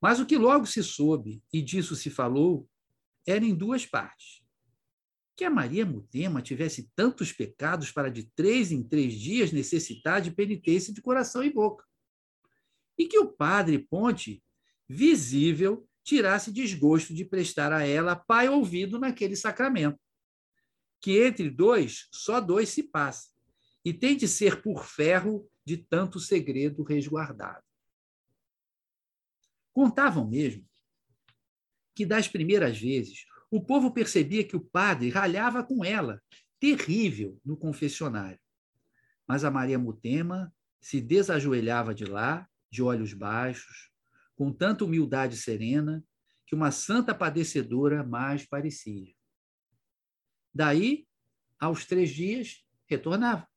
Mas 0.02 0.20
o 0.20 0.26
que 0.26 0.38
logo 0.38 0.66
se 0.66 0.84
soube, 0.84 1.44
e 1.52 1.62
disso 1.62 1.96
se 1.96 2.10
falou, 2.10 2.70
era 3.26 3.44
em 3.44 3.56
duas 3.56 3.86
partes. 3.86 4.44
Que 5.36 5.44
a 5.44 5.50
Maria 5.50 5.86
Mutema 5.86 6.42
tivesse 6.42 6.90
tantos 6.96 7.34
pecados 7.34 7.92
para 7.92 8.10
de 8.10 8.24
três 8.36 8.72
em 8.72 8.84
três 8.84 9.14
dias 9.14 9.52
necessitar 9.52 10.22
de 10.22 10.32
penitência 10.32 10.94
de 10.94 11.02
coração 11.02 11.44
e 11.44 11.52
boca. 11.52 11.86
E 12.98 13.08
que 13.08 13.20
o 13.20 13.28
padre 13.28 13.80
Ponte, 13.80 14.44
visível, 14.88 15.88
tirasse 16.06 16.52
desgosto 16.52 17.14
de 17.14 17.26
prestar 17.26 17.74
a 17.74 17.86
ela 17.86 18.16
pai 18.16 18.48
ouvido 18.48 19.00
naquele 19.00 19.36
sacramento. 19.36 20.00
Que 21.02 21.26
entre 21.26 21.50
dois, 21.50 22.08
só 22.12 22.40
dois 22.40 22.70
se 22.70 22.84
passa, 22.84 23.30
e 23.84 23.92
tem 23.92 24.16
de 24.16 24.28
ser 24.28 24.62
por 24.62 24.86
ferro 24.86 25.50
de 25.66 25.78
tanto 25.78 26.20
segredo 26.20 26.84
resguardado. 26.84 27.64
Contavam 29.74 30.30
mesmo 30.30 30.66
que 31.94 32.06
das 32.06 32.28
primeiras 32.28 32.80
vezes 32.80 33.26
o 33.50 33.62
povo 33.62 33.92
percebia 33.92 34.44
que 34.44 34.56
o 34.56 34.62
padre 34.62 35.10
ralhava 35.10 35.64
com 35.64 35.84
ela, 35.84 36.22
terrível, 36.60 37.40
no 37.44 37.58
confessionário. 37.58 38.40
Mas 39.28 39.44
a 39.44 39.50
Maria 39.52 39.80
Mutema 39.80 40.54
se 40.80 41.02
desajoelhava 41.02 41.96
de 41.96 42.06
lá, 42.06 42.48
de 42.70 42.84
olhos 42.84 43.14
baixos, 43.14 43.95
com 44.36 44.52
tanta 44.52 44.84
humildade 44.84 45.38
serena, 45.38 46.04
que 46.46 46.54
uma 46.54 46.72
santa 46.72 47.16
padecedora 47.16 48.04
mais 48.04 48.46
parecia. 48.46 49.14
Daí, 50.54 51.08
aos 51.60 51.86
três 51.86 52.10
dias, 52.12 52.64
retornava. 52.88 53.48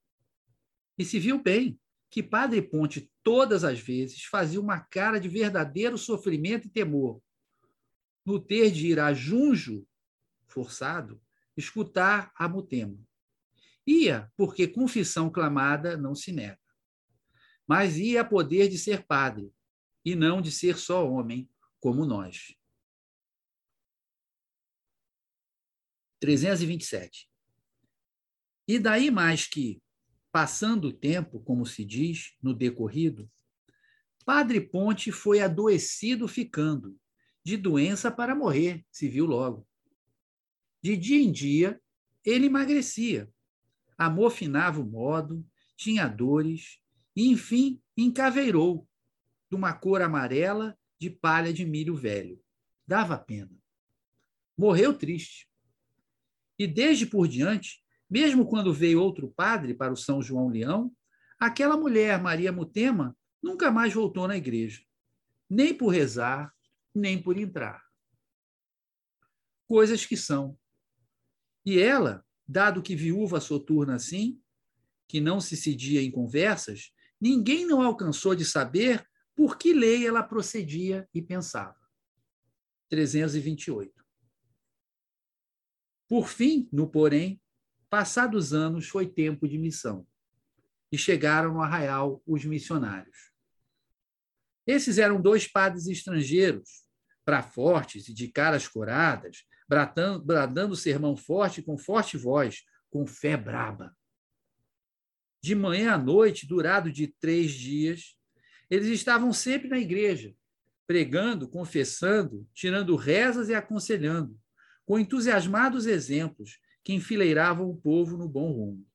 E 0.97 1.05
se 1.05 1.19
viu 1.19 1.41
bem 1.43 1.79
que 2.11 2.23
Padre 2.23 2.63
Ponte, 2.63 3.11
todas 3.23 3.65
as 3.65 3.79
vezes, 3.79 4.25
fazia 4.25 4.61
uma 4.61 4.81
cara 4.81 5.21
de 5.21 5.29
verdadeiro 5.29 5.99
sofrimento 5.99 6.67
e 6.67 6.71
temor, 6.71 7.23
no 8.25 8.41
ter 8.41 8.71
de 8.71 8.89
ir 8.89 8.99
a 8.99 9.13
Junjo, 9.13 9.87
forçado, 10.47 11.21
escutar 11.57 12.33
a 12.35 12.49
Mutema. 12.49 12.99
Ia, 13.87 14.31
porque 14.37 14.67
confissão 14.67 15.31
clamada 15.31 15.97
não 15.97 16.15
se 16.15 16.33
nega. 16.33 16.59
Mas 17.67 17.99
ia 17.99 18.23
a 18.23 18.25
poder 18.25 18.69
de 18.69 18.79
ser 18.79 19.07
padre, 19.07 19.53
e 20.09 20.15
não 20.15 20.41
de 20.41 20.51
ser 20.51 20.79
só 20.79 21.07
homem, 21.07 21.47
como 21.79 22.07
nós. 22.07 22.57
327. 26.19 27.29
E 28.67 28.79
daí 28.79 29.11
mais 29.11 29.47
que, 29.47 29.83
passando 30.33 30.89
o 30.89 30.93
tempo, 30.93 31.41
como 31.41 31.67
se 31.67 31.85
diz, 31.85 32.35
no 32.43 32.55
decorrido, 32.55 33.31
Padre 34.25 34.63
Ponte 34.63 35.13
foi 35.13 35.41
adoecido 35.41 36.27
ficando, 36.27 36.99
de 37.45 37.59
doença 37.59 38.11
para 38.11 38.35
morrer, 38.35 38.85
se 38.91 39.09
viu 39.09 39.27
logo. 39.27 39.69
De 40.83 40.97
dia 40.97 41.23
em 41.23 41.31
dia, 41.31 41.81
ele 42.25 42.47
emagrecia, 42.47 43.31
amofinava 43.97 44.81
o 44.81 44.87
modo, 44.87 45.47
tinha 45.77 46.09
dores, 46.09 46.81
e, 47.15 47.29
enfim, 47.29 47.83
encaveirou, 47.95 48.88
de 49.51 49.57
uma 49.57 49.73
cor 49.73 50.03
amarela 50.03 50.77
de 50.99 51.11
palha 51.11 51.53
de 51.53 51.65
milho 51.65 51.95
velho. 51.95 52.41
Dava 52.87 53.17
pena. 53.19 53.51
Morreu 54.57 54.93
triste. 54.93 55.49
E 56.59 56.67
desde 56.67 57.07
por 57.07 57.29
diante, 57.29 57.83
mesmo 58.11 58.47
quando 58.47 58.75
veio 58.75 59.01
outro 59.01 59.29
padre 59.29 59.75
para 59.75 59.93
o 59.93 59.97
São 59.97 60.21
João 60.21 60.49
Leão, 60.49 60.93
aquela 61.39 61.77
mulher, 61.77 62.21
Maria 62.21 62.51
Mutema, 62.51 63.17
nunca 63.43 63.71
mais 63.71 63.95
voltou 63.95 64.27
na 64.27 64.37
igreja. 64.37 64.83
nem 65.49 65.73
por 65.73 65.89
rezar, 65.89 66.53
nem 66.95 67.23
por 67.23 67.39
entrar. 67.39 67.83
Coisas 69.67 70.05
que 70.05 70.17
são. 70.17 70.59
E 71.65 71.79
ela, 71.79 72.25
dado 72.47 72.83
que 72.83 72.95
viúva 72.95 73.41
soturna 73.41 73.95
assim, 73.95 74.41
que 75.07 75.21
não 75.21 75.41
se 75.41 75.57
cedia 75.57 76.03
em 76.03 76.11
conversas, 76.11 76.93
ninguém 77.19 77.65
não 77.67 77.81
alcançou 77.81 78.35
de 78.35 78.45
saber 78.45 79.07
por 79.39 79.57
que 79.57 79.73
lei 79.73 80.05
ela 80.05 80.21
procedia 80.21 81.09
e 81.15 81.23
pensava. 81.23 81.79
328. 82.91 84.05
Por 86.09 86.27
fim, 86.27 86.69
no 86.73 86.91
porém, 86.91 87.41
passados 87.89 88.53
anos 88.53 88.89
foi 88.89 89.07
tempo 89.07 89.47
de 89.47 89.57
missão, 89.57 90.05
e 90.91 90.99
chegaram 90.99 91.53
no 91.53 91.63
arraial 91.63 92.21
os 92.27 92.45
missionários. 92.45 93.33
Esses 94.67 94.99
eram 94.99 95.23
dois 95.23 95.47
padres 95.47 95.87
estrangeiros, 95.87 96.85
para 97.25 97.41
fortes 97.41 98.09
e 98.09 98.15
de 98.15 98.27
caras 98.27 98.67
coradas, 98.67 99.45
bradando, 99.69 100.25
bradando 100.25 100.75
sermão 100.75 101.17
forte 101.17 101.63
com 101.63 101.79
forte 101.79 102.17
voz, 102.17 102.65
com 102.91 103.07
fé 103.07 103.37
braba. 103.37 103.97
De 105.41 105.55
manhã 105.55 105.93
à 105.93 105.99
noite, 105.99 106.45
durado 106.45 106.91
de 106.91 107.07
três 107.21 107.53
dias, 107.53 108.18
eles 108.71 108.89
estavam 108.89 109.33
sempre 109.33 109.69
na 109.69 109.79
igreja, 109.79 110.35
pregando, 110.87 111.49
confessando, 111.49 112.47
tirando 112.55 112.97
rezas 112.97 113.49
e 113.49 113.55
aconselhando, 113.55 114.39
com 114.85 114.99
entusiasmados 114.99 115.87
exemplos 115.87 116.59
que 116.83 116.95
enfileiravam 116.95 117.69
o 117.69 117.77
povo 117.77 118.17
no 118.17 118.29
bom 118.29 118.53
rumo. 118.53 118.87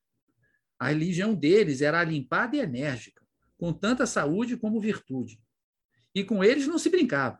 A 0.79 0.89
religião 0.89 1.35
deles 1.35 1.81
era 1.81 2.03
limpada 2.03 2.55
e 2.55 2.59
enérgica, 2.59 3.23
com 3.57 3.71
tanta 3.71 4.05
saúde 4.05 4.57
como 4.57 4.81
virtude. 4.81 5.39
E 6.13 6.23
com 6.23 6.43
eles 6.43 6.67
não 6.67 6.77
se 6.77 6.89
brincava, 6.89 7.39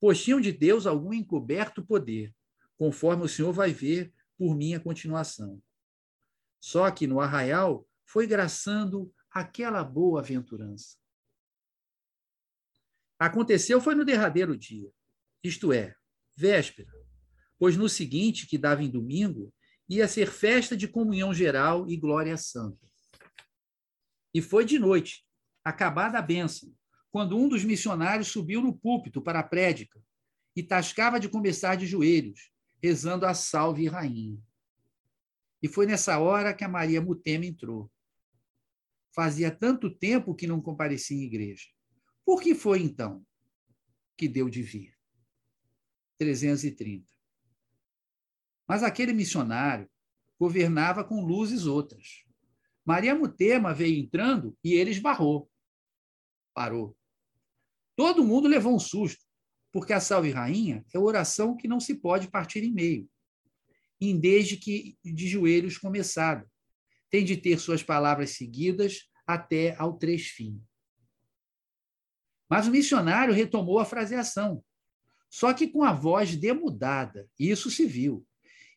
pois 0.00 0.22
tinham 0.22 0.40
de 0.40 0.52
Deus 0.52 0.86
algum 0.86 1.12
encoberto 1.12 1.84
poder, 1.84 2.34
conforme 2.76 3.24
o 3.24 3.28
Senhor 3.28 3.52
vai 3.52 3.72
ver 3.72 4.12
por 4.36 4.56
minha 4.56 4.80
continuação. 4.80 5.62
Só 6.60 6.90
que 6.90 7.06
no 7.06 7.20
arraial 7.20 7.86
foi 8.04 8.26
graçando 8.26 9.12
aquela 9.30 9.82
boa 9.82 10.20
aventurança. 10.20 11.01
Aconteceu 13.22 13.80
foi 13.80 13.94
no 13.94 14.04
derradeiro 14.04 14.56
dia, 14.56 14.90
isto 15.44 15.72
é, 15.72 15.94
véspera, 16.36 16.90
pois 17.56 17.76
no 17.76 17.88
seguinte, 17.88 18.48
que 18.48 18.58
dava 18.58 18.82
em 18.82 18.90
domingo, 18.90 19.54
ia 19.88 20.08
ser 20.08 20.26
festa 20.28 20.76
de 20.76 20.88
comunhão 20.88 21.32
geral 21.32 21.88
e 21.88 21.96
glória 21.96 22.36
santa. 22.36 22.84
E 24.34 24.42
foi 24.42 24.64
de 24.64 24.76
noite, 24.76 25.24
acabada 25.62 26.18
a 26.18 26.22
bênção, 26.22 26.74
quando 27.12 27.38
um 27.38 27.48
dos 27.48 27.62
missionários 27.62 28.26
subiu 28.26 28.60
no 28.60 28.76
púlpito 28.76 29.22
para 29.22 29.38
a 29.38 29.44
prédica 29.44 30.02
e 30.56 30.60
tascava 30.60 31.20
de 31.20 31.28
começar 31.28 31.76
de 31.76 31.86
joelhos, 31.86 32.50
rezando 32.82 33.24
a 33.24 33.34
salve 33.34 33.86
rainha. 33.86 34.36
E 35.62 35.68
foi 35.68 35.86
nessa 35.86 36.18
hora 36.18 36.52
que 36.52 36.64
a 36.64 36.68
Maria 36.68 37.00
Mutema 37.00 37.46
entrou. 37.46 37.88
Fazia 39.14 39.48
tanto 39.48 39.96
tempo 39.96 40.34
que 40.34 40.48
não 40.48 40.60
comparecia 40.60 41.16
em 41.16 41.22
igreja. 41.22 41.66
Por 42.24 42.40
que 42.40 42.54
foi, 42.54 42.82
então, 42.82 43.24
que 44.16 44.28
deu 44.28 44.48
de 44.48 44.62
vir? 44.62 44.94
330. 46.18 47.06
Mas 48.66 48.82
aquele 48.82 49.12
missionário 49.12 49.90
governava 50.38 51.04
com 51.04 51.24
luzes 51.24 51.66
outras. 51.66 52.24
Maria 52.84 53.14
Mutema 53.14 53.72
veio 53.72 53.98
entrando 53.98 54.56
e 54.62 54.72
ele 54.74 54.90
esbarrou. 54.90 55.50
Parou. 56.54 56.96
Todo 57.96 58.24
mundo 58.24 58.48
levou 58.48 58.74
um 58.74 58.78
susto, 58.78 59.24
porque 59.70 59.92
a 59.92 60.00
Salve 60.00 60.30
Rainha 60.30 60.84
é 60.92 60.98
oração 60.98 61.56
que 61.56 61.68
não 61.68 61.78
se 61.78 61.94
pode 61.94 62.28
partir 62.28 62.64
em 62.64 62.72
meio, 62.72 63.08
em 64.00 64.18
desde 64.18 64.56
que 64.56 64.96
de 65.04 65.28
joelhos 65.28 65.78
começada. 65.78 66.48
Tem 67.10 67.24
de 67.24 67.36
ter 67.36 67.58
suas 67.58 67.82
palavras 67.82 68.30
seguidas 68.30 69.08
até 69.26 69.76
ao 69.76 69.98
três 69.98 70.28
fim. 70.28 70.60
Mas 72.52 72.68
o 72.68 72.70
missionário 72.70 73.32
retomou 73.32 73.78
a 73.78 73.84
fraseação, 73.86 74.62
só 75.30 75.54
que 75.54 75.66
com 75.66 75.82
a 75.82 75.90
voz 75.94 76.36
demudada. 76.36 77.26
Isso 77.38 77.70
se 77.70 77.86
viu. 77.86 78.26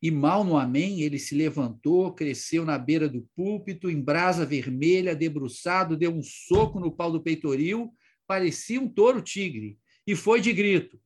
E 0.02 0.10
mal 0.10 0.46
no 0.46 0.56
amém, 0.56 1.02
ele 1.02 1.20
se 1.20 1.36
levantou, 1.36 2.14
cresceu 2.14 2.64
na 2.64 2.78
beira 2.78 3.10
do 3.10 3.28
púlpito, 3.36 3.90
em 3.90 4.02
brasa 4.02 4.46
vermelha, 4.46 5.14
debruçado, 5.14 5.98
deu 5.98 6.10
um 6.10 6.24
soco 6.24 6.80
no 6.80 6.90
pau 6.90 7.12
do 7.12 7.22
peitoril, 7.22 7.94
parecia 8.26 8.80
um 8.80 8.88
touro 8.88 9.22
tigre, 9.22 9.78
e 10.08 10.16
foi 10.16 10.40
de 10.40 10.54
grito. 10.54 10.98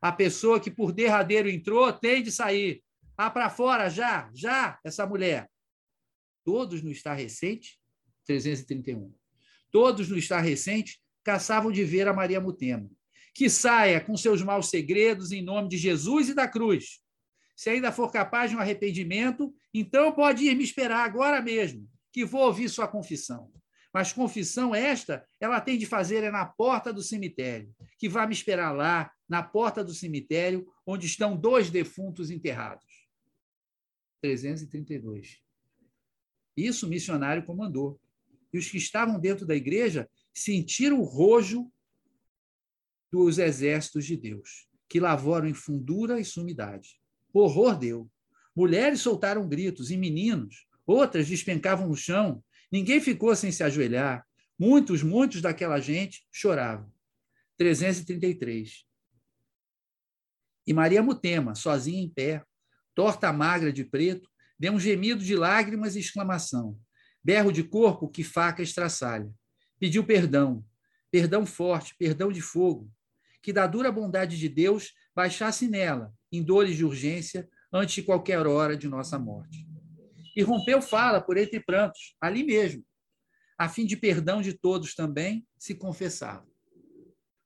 A 0.00 0.12
pessoa 0.12 0.60
que 0.60 0.70
por 0.70 0.92
derradeiro 0.92 1.50
entrou 1.50 1.92
tem 1.92 2.22
de 2.22 2.30
sair. 2.30 2.84
Ah, 3.16 3.30
para 3.30 3.50
fora, 3.50 3.88
já, 3.88 4.30
já, 4.32 4.78
essa 4.84 5.04
mulher. 5.04 5.50
Todos 6.44 6.82
no 6.82 6.92
estar 6.92 7.14
recente, 7.14 7.80
331. 8.24 9.12
Todos 9.72 10.08
no 10.08 10.16
estar 10.16 10.38
recente 10.38 11.01
caçavam 11.24 11.70
de 11.70 11.84
ver 11.84 12.08
a 12.08 12.12
Maria 12.12 12.40
Mutema. 12.40 12.90
Que 13.34 13.48
saia 13.48 14.00
com 14.00 14.16
seus 14.16 14.42
maus 14.42 14.68
segredos 14.68 15.32
em 15.32 15.42
nome 15.42 15.68
de 15.68 15.78
Jesus 15.78 16.28
e 16.28 16.34
da 16.34 16.46
cruz. 16.46 17.00
Se 17.56 17.70
ainda 17.70 17.92
for 17.92 18.10
capaz 18.10 18.50
de 18.50 18.56
um 18.56 18.60
arrependimento, 18.60 19.54
então 19.72 20.12
pode 20.12 20.44
ir 20.44 20.54
me 20.54 20.64
esperar 20.64 21.04
agora 21.04 21.40
mesmo, 21.40 21.88
que 22.12 22.24
vou 22.24 22.42
ouvir 22.42 22.68
sua 22.68 22.88
confissão. 22.88 23.52
Mas 23.92 24.12
confissão 24.12 24.74
esta, 24.74 25.26
ela 25.38 25.60
tem 25.60 25.76
de 25.76 25.84
fazer 25.84 26.24
é 26.24 26.30
na 26.30 26.46
porta 26.46 26.92
do 26.92 27.02
cemitério, 27.02 27.74
que 27.98 28.08
vai 28.08 28.26
me 28.26 28.32
esperar 28.32 28.72
lá, 28.72 29.12
na 29.28 29.42
porta 29.42 29.84
do 29.84 29.92
cemitério, 29.92 30.66
onde 30.86 31.06
estão 31.06 31.36
dois 31.36 31.70
defuntos 31.70 32.30
enterrados. 32.30 32.86
332. 34.22 35.40
Isso 36.56 36.86
o 36.86 36.88
missionário 36.88 37.44
comandou. 37.44 38.00
E 38.52 38.58
os 38.58 38.70
que 38.70 38.76
estavam 38.76 39.18
dentro 39.18 39.46
da 39.46 39.54
igreja 39.54 40.08
sentiram 40.34 41.00
o 41.00 41.04
rojo 41.04 41.70
dos 43.10 43.38
exércitos 43.38 44.06
de 44.06 44.16
Deus, 44.16 44.66
que 44.88 44.98
lavoram 44.98 45.46
em 45.46 45.54
fundura 45.54 46.18
e 46.18 46.24
sumidade. 46.24 47.00
Horror 47.32 47.78
deu. 47.78 48.10
Mulheres 48.56 49.00
soltaram 49.00 49.48
gritos 49.48 49.90
e 49.90 49.96
meninos, 49.96 50.66
outras 50.86 51.26
despencavam 51.26 51.88
no 51.88 51.96
chão. 51.96 52.42
Ninguém 52.70 53.00
ficou 53.00 53.34
sem 53.36 53.52
se 53.52 53.62
ajoelhar. 53.62 54.26
Muitos, 54.58 55.02
muitos 55.02 55.42
daquela 55.42 55.80
gente 55.80 56.26
choravam. 56.30 56.90
333. 57.58 58.84
E 60.66 60.72
Maria 60.72 61.02
Mutema, 61.02 61.54
sozinha 61.54 62.02
em 62.02 62.08
pé, 62.08 62.44
torta 62.94 63.32
magra 63.32 63.72
de 63.72 63.84
preto, 63.84 64.30
deu 64.58 64.72
um 64.72 64.80
gemido 64.80 65.22
de 65.22 65.34
lágrimas 65.34 65.96
e 65.96 66.00
exclamação. 66.00 66.78
Berro 67.22 67.52
de 67.52 67.64
corpo 67.64 68.08
que 68.08 68.22
faca 68.22 68.62
estraçalha 68.62 69.32
pediu 69.82 70.04
perdão, 70.04 70.64
perdão 71.10 71.44
forte, 71.44 71.96
perdão 71.96 72.30
de 72.30 72.40
fogo, 72.40 72.88
que 73.42 73.52
da 73.52 73.66
dura 73.66 73.90
bondade 73.90 74.38
de 74.38 74.48
Deus 74.48 74.94
baixasse 75.12 75.66
nela, 75.66 76.14
em 76.30 76.40
dores 76.40 76.76
de 76.76 76.84
urgência, 76.84 77.50
antes 77.72 77.96
de 77.96 78.02
qualquer 78.04 78.46
hora 78.46 78.76
de 78.76 78.86
nossa 78.86 79.18
morte. 79.18 79.66
E 80.36 80.42
rompeu 80.42 80.80
fala 80.80 81.20
por 81.20 81.36
entre 81.36 81.58
prantos, 81.58 82.14
ali 82.20 82.44
mesmo, 82.44 82.86
a 83.58 83.68
fim 83.68 83.84
de 83.84 83.96
perdão 83.96 84.40
de 84.40 84.52
todos 84.52 84.94
também 84.94 85.44
se 85.58 85.74
confessava. 85.74 86.46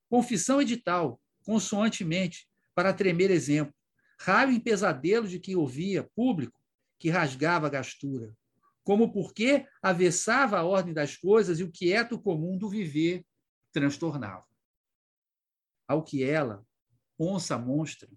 Confissão 0.07 0.61
edital, 0.61 1.19
consoantemente, 1.43 2.47
para 2.75 2.93
tremer 2.93 3.31
exemplo, 3.31 3.75
raio 4.21 4.53
em 4.53 4.61
pesadelo 4.61 5.27
de 5.27 5.41
quem 5.41 5.57
ouvia, 5.57 6.07
público, 6.15 6.61
que 6.99 7.09
rasgava 7.09 7.67
a 7.67 7.71
gastura, 7.71 8.37
como 8.87 9.13
porque 9.13 9.67
avessava 9.83 10.59
a 10.59 10.65
ordem 10.65 10.95
das 10.95 11.17
coisas 11.17 11.59
e 11.59 11.65
o 11.65 11.73
quieto 11.73 12.21
comum 12.21 12.57
do 12.57 12.69
viver 12.69 13.27
transtornava. 13.73 14.47
Ao 15.89 16.05
que 16.05 16.23
ela, 16.23 16.65
onça 17.19 17.59
monstra, 17.59 18.09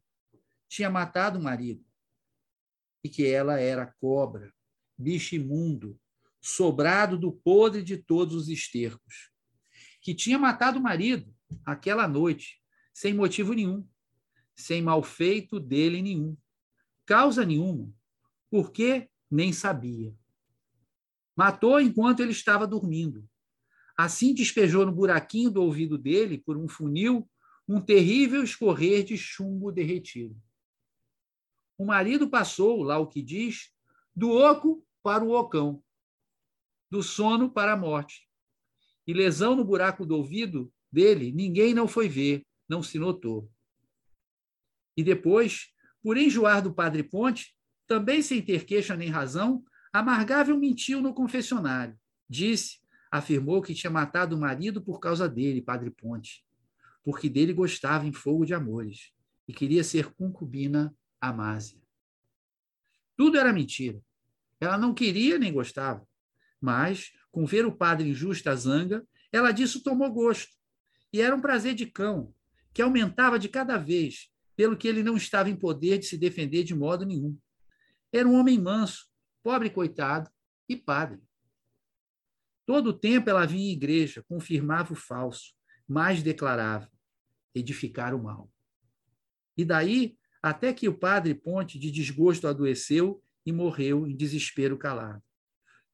tinha 0.68 0.88
matado 0.88 1.40
o 1.40 1.42
marido, 1.42 1.84
e 3.04 3.10
que 3.10 3.26
ela 3.26 3.60
era 3.60 3.96
cobra, 4.00 4.54
bicho 4.96 5.34
imundo, 5.34 6.00
sobrado 6.40 7.18
do 7.18 7.32
podre 7.32 7.82
de 7.82 7.98
todos 7.98 8.36
os 8.36 8.48
estercos, 8.48 9.32
que 10.04 10.14
tinha 10.14 10.38
matado 10.38 10.78
o 10.78 10.84
marido 10.84 11.36
aquela 11.66 12.08
noite, 12.08 12.62
sem 12.94 13.12
motivo 13.12 13.54
nenhum, 13.54 13.90
sem 14.56 14.84
malfeito 14.84 15.60
dele 15.60 16.00
nenhum, 16.00 16.38
causa 17.08 17.44
nenhuma, 17.44 17.92
porque 18.52 19.10
nem 19.32 19.52
sabia. 19.52 20.16
Matou 21.40 21.80
enquanto 21.80 22.20
ele 22.20 22.34
estava 22.34 22.68
dormindo. 22.68 23.26
Assim 23.96 24.34
despejou 24.34 24.86
no 24.86 24.92
buraquinho 24.92 25.50
do 25.50 25.64
ouvido 25.64 25.98
dele, 25.98 26.38
por 26.38 26.58
um 26.58 26.68
funil, 26.68 27.30
um 27.66 27.80
terrível 27.80 28.44
escorrer 28.44 29.06
de 29.06 29.18
chumbo 29.18 29.72
derretido. 29.72 30.36
O 31.78 31.86
marido 31.86 32.30
passou, 32.30 32.84
lá 32.84 33.00
o 33.00 33.08
que 33.08 33.22
diz, 33.22 33.72
do 34.14 34.32
oco 34.32 34.86
para 35.02 35.24
o 35.24 35.32
ocão, 35.32 35.82
do 36.92 37.02
sono 37.02 37.50
para 37.50 37.72
a 37.72 37.78
morte. 37.78 38.28
E 39.08 39.14
lesão 39.14 39.56
no 39.56 39.64
buraco 39.64 40.06
do 40.06 40.18
ouvido 40.18 40.70
dele, 40.92 41.32
ninguém 41.32 41.74
não 41.74 41.88
foi 41.88 42.10
ver, 42.10 42.46
não 42.68 42.84
se 42.84 43.00
notou. 43.00 43.50
E 44.98 45.06
depois, 45.06 45.70
por 46.04 46.18
enjoar 46.18 46.62
do 46.62 46.74
padre 46.74 47.02
Ponte, 47.02 47.56
também 47.88 48.22
sem 48.22 48.42
ter 48.42 48.66
queixa 48.66 48.94
nem 48.94 49.08
razão, 49.08 49.64
Amargável 49.92 50.58
mentiu 50.58 51.02
no 51.02 51.14
confessionário. 51.14 51.98
Disse, 52.30 52.80
afirmou 53.12 53.62
que 53.62 53.74
tinha 53.74 53.90
matado 53.90 54.36
o 54.36 54.40
marido 54.40 54.82
por 54.82 55.00
causa 55.00 55.28
dele, 55.28 55.62
padre 55.62 55.90
Ponte, 55.90 56.46
porque 57.04 57.28
dele 57.28 57.54
gostava 57.54 58.06
em 58.06 58.14
fogo 58.14 58.46
de 58.46 58.54
amores 58.54 59.12
e 59.48 59.54
queria 59.54 59.84
ser 59.84 60.14
concubina 60.14 60.96
Amásia. 61.20 61.82
Tudo 63.18 63.38
era 63.38 63.52
mentira. 63.52 64.00
Ela 64.60 64.78
não 64.78 64.94
queria 64.94 65.40
nem 65.40 65.52
gostava. 65.52 66.08
Mas, 66.62 67.12
com 67.32 67.46
ver 67.46 67.66
o 67.66 67.76
padre 67.76 68.10
em 68.10 68.14
justa 68.14 68.56
zanga, 68.56 69.06
ela 69.32 69.52
disso 69.52 69.84
tomou 69.84 70.12
gosto. 70.12 70.52
E 71.12 71.22
era 71.22 71.36
um 71.36 71.42
prazer 71.42 71.74
de 71.74 71.86
cão, 71.86 72.34
que 72.74 72.82
aumentava 72.82 73.40
de 73.40 73.50
cada 73.50 73.78
vez, 73.78 74.30
pelo 74.56 74.78
que 74.78 74.88
ele 74.88 75.02
não 75.02 75.18
estava 75.18 75.50
em 75.50 75.56
poder 75.56 75.98
de 75.98 76.06
se 76.06 76.18
defender 76.18 76.64
de 76.64 76.76
modo 76.76 77.06
nenhum. 77.06 77.38
Era 78.12 78.28
um 78.28 78.36
homem 78.36 78.60
manso, 78.60 79.09
pobre 79.44 79.70
coitado 79.70 80.30
e 80.68 80.76
padre. 80.76 81.22
Todo 82.66 82.92
o 82.92 82.94
tempo 82.94 83.30
ela 83.30 83.46
vinha 83.46 83.72
em 83.72 83.74
igreja, 83.74 84.24
confirmava 84.28 84.94
o 84.94 84.96
falso, 84.96 85.54
mas 85.88 86.22
declarava 86.22 86.90
edificar 87.54 88.14
o 88.14 88.22
mal. 88.22 88.52
E 89.58 89.66
daí, 89.66 90.18
até 90.42 90.72
que 90.72 90.88
o 90.88 90.98
padre 90.98 91.34
Ponte, 91.34 91.80
de 91.80 91.92
desgosto, 91.92 92.48
adoeceu 92.48 93.22
e 93.46 93.52
morreu 93.52 94.08
em 94.08 94.16
desespero 94.16 94.78
calado. 94.78 95.24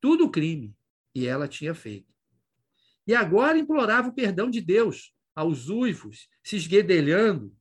Tudo 0.02 0.30
crime, 0.30 0.76
e 1.16 1.26
ela 1.26 1.48
tinha 1.48 1.74
feito. 1.74 2.14
E 3.08 3.16
agora 3.16 3.58
implorava 3.58 4.10
o 4.10 4.14
perdão 4.14 4.50
de 4.50 4.60
Deus 4.60 5.14
aos 5.34 5.70
uivos, 5.70 6.28
se 6.44 6.56
esguedelhando, 6.56 7.56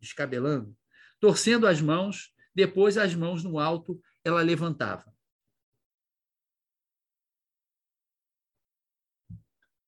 descabelando, 0.00 0.76
torcendo 1.20 1.66
as 1.66 1.80
mãos, 1.80 2.32
depois 2.54 2.96
as 2.96 3.14
mãos 3.14 3.42
no 3.42 3.58
alto 3.58 4.00
ela 4.28 4.42
levantava. 4.42 5.12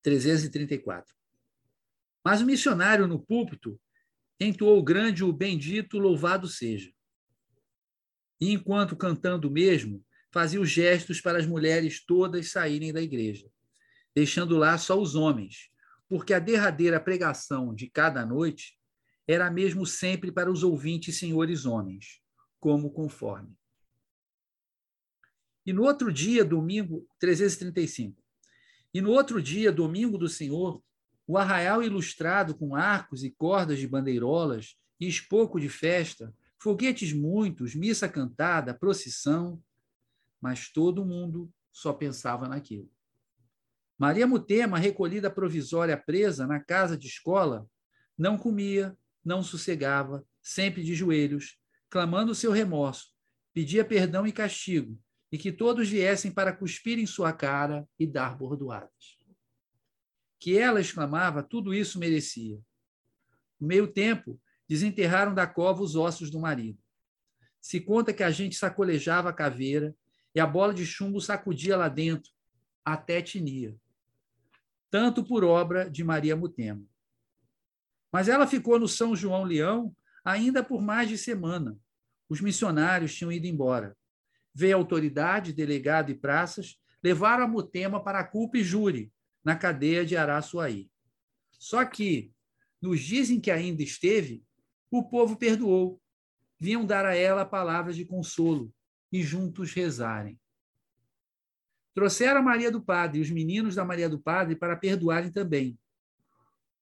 334. 0.03 1.14
Mas 2.24 2.40
o 2.40 2.46
missionário 2.46 3.07
no 3.07 3.20
púlpito 3.20 3.81
entoou 4.38 4.83
grande 4.83 5.22
o 5.22 5.33
bendito 5.33 5.98
louvado 5.98 6.48
seja. 6.48 6.90
E 8.40 8.53
enquanto 8.53 8.96
cantando 8.96 9.50
mesmo, 9.50 10.05
fazia 10.33 10.61
os 10.61 10.70
gestos 10.70 11.20
para 11.20 11.38
as 11.38 11.46
mulheres 11.46 12.05
todas 12.05 12.50
saírem 12.50 12.92
da 12.92 13.03
igreja, 13.03 13.50
deixando 14.14 14.57
lá 14.57 14.79
só 14.79 14.98
os 14.98 15.14
homens, 15.14 15.70
porque 16.09 16.33
a 16.33 16.38
derradeira 16.38 16.98
pregação 16.98 17.74
de 17.74 17.90
cada 17.90 18.24
noite 18.24 18.79
era 19.29 19.50
mesmo 19.50 19.85
sempre 19.85 20.33
para 20.33 20.50
os 20.50 20.62
ouvintes 20.62 21.18
senhores 21.18 21.66
homens, 21.66 22.22
como 22.59 22.90
conforme. 22.90 23.60
E 25.64 25.73
no 25.73 25.83
outro 25.83 26.12
dia, 26.12 26.44
domingo, 26.44 27.07
335. 27.18 28.16
E 28.92 29.01
no 29.01 29.11
outro 29.11 29.40
dia, 29.40 29.70
domingo 29.70 30.18
do 30.18 30.29
Senhor, 30.29 30.83
o 31.27 31.38
arraial 31.38 31.83
ilustrado 31.83 32.57
com 32.57 32.75
arcos 32.75 33.23
e 33.23 33.31
cordas 33.31 33.79
de 33.79 33.87
bandeirolas 33.87 34.77
e 34.99 35.07
espoco 35.07 35.61
de 35.61 35.68
festa, 35.68 36.35
foguetes 36.59 37.12
muitos, 37.12 37.75
missa 37.75 38.09
cantada, 38.09 38.75
procissão, 38.75 39.62
mas 40.40 40.68
todo 40.68 41.05
mundo 41.05 41.53
só 41.73 41.92
pensava 41.92 42.49
naquilo. 42.49 42.90
Maria 43.96 44.27
Mutema, 44.27 44.79
recolhida 44.79 45.31
provisória 45.31 45.96
presa 45.96 46.46
na 46.46 46.59
casa 46.59 46.96
de 46.96 47.07
escola, 47.07 47.66
não 48.16 48.37
comia, 48.37 48.96
não 49.25 49.42
sossegava, 49.42 50.25
sempre 50.42 50.83
de 50.83 50.94
joelhos, 50.94 51.59
clamando 51.88 52.35
seu 52.35 52.51
remorso, 52.51 53.14
pedia 53.53 53.85
perdão 53.85 54.27
e 54.27 54.33
castigo, 54.33 54.99
e 55.33 55.38
que 55.38 55.53
todos 55.53 55.88
viessem 55.88 56.33
para 56.33 56.53
cuspir 56.53 56.99
em 56.99 57.07
sua 57.07 57.33
cara 57.33 57.88
e 57.99 58.07
dar 58.07 58.37
bordoadas. 58.37 59.19
Que 60.38 60.59
ela 60.59 60.81
exclamava, 60.81 61.43
tudo 61.43 61.73
isso 61.73 61.99
merecia. 61.99 62.59
No 63.61 63.69
meio 63.69 63.87
tempo, 63.87 64.40
desenterraram 64.69 65.35
da 65.35 65.47
cova 65.47 65.83
os 65.83 65.95
ossos 65.95 66.31
do 66.31 66.40
marido. 66.40 66.79
Se 67.61 67.81
conta 67.81 68.12
que 68.12 68.23
a 68.23 68.31
gente 68.31 68.57
sacolejava 68.57 69.29
a 69.29 69.35
caveira 69.35 69.95
e 70.35 70.40
a 70.40 70.47
bola 70.47 70.73
de 70.73 70.87
chumbo 70.87 71.21
sacudia 71.21 71.77
lá 71.77 71.88
dentro, 71.88 72.33
até 72.85 73.21
tinia. 73.21 73.77
Tanto 74.90 75.23
por 75.23 75.45
obra 75.45 75.88
de 75.88 76.03
Maria 76.03 76.35
Mutema. 76.35 76.85
Mas 78.11 78.29
ela 78.29 78.47
ficou 78.47 78.79
no 78.79 78.88
São 78.88 79.14
João 79.14 79.45
Leão 79.45 79.95
ainda 80.25 80.64
por 80.64 80.83
mais 80.83 81.09
de 81.09 81.16
semana. 81.16 81.79
Os 82.29 82.40
missionários 82.40 83.14
tinham 83.14 83.31
ido 83.31 83.47
embora 83.47 83.97
veio 84.54 84.76
autoridade, 84.76 85.52
delegado 85.52 86.10
e 86.10 86.14
praças, 86.14 86.76
levaram 87.02 87.44
a 87.44 87.48
Mutema 87.48 88.02
para 88.02 88.20
a 88.20 88.24
culpa 88.24 88.58
e 88.58 88.64
júri, 88.64 89.12
na 89.44 89.56
cadeia 89.56 90.04
de 90.04 90.16
Araçuaí. 90.16 90.90
Só 91.52 91.84
que, 91.84 92.32
nos 92.80 93.00
dias 93.00 93.30
em 93.30 93.40
que 93.40 93.50
ainda 93.50 93.82
esteve, 93.82 94.44
o 94.90 95.02
povo 95.02 95.36
perdoou. 95.36 96.00
Vinham 96.58 96.84
dar 96.84 97.06
a 97.06 97.14
ela 97.14 97.44
palavras 97.46 97.96
de 97.96 98.04
consolo 98.04 98.72
e 99.10 99.22
juntos 99.22 99.72
rezarem. 99.72 100.38
Trouxeram 101.94 102.40
a 102.40 102.42
Maria 102.42 102.70
do 102.70 102.82
Padre 102.82 103.18
e 103.18 103.22
os 103.22 103.30
meninos 103.30 103.74
da 103.74 103.84
Maria 103.84 104.08
do 104.08 104.20
Padre 104.20 104.56
para 104.56 104.76
perdoarem 104.76 105.32
também. 105.32 105.78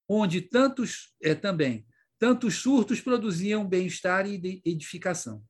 Onde 0.08 0.40
tantos, 0.40 1.14
é, 1.22 1.34
também, 1.34 1.86
tantos 2.18 2.56
surtos 2.56 3.00
produziam 3.00 3.66
bem-estar 3.66 4.26
e 4.26 4.60
edificação 4.64 5.44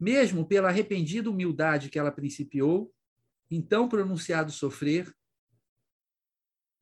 mesmo 0.00 0.46
pela 0.46 0.68
arrependida 0.68 1.28
humildade 1.28 1.90
que 1.90 1.98
ela 1.98 2.10
principiou, 2.10 2.90
então 3.50 3.88
pronunciado 3.88 4.50
sofrer, 4.50 5.14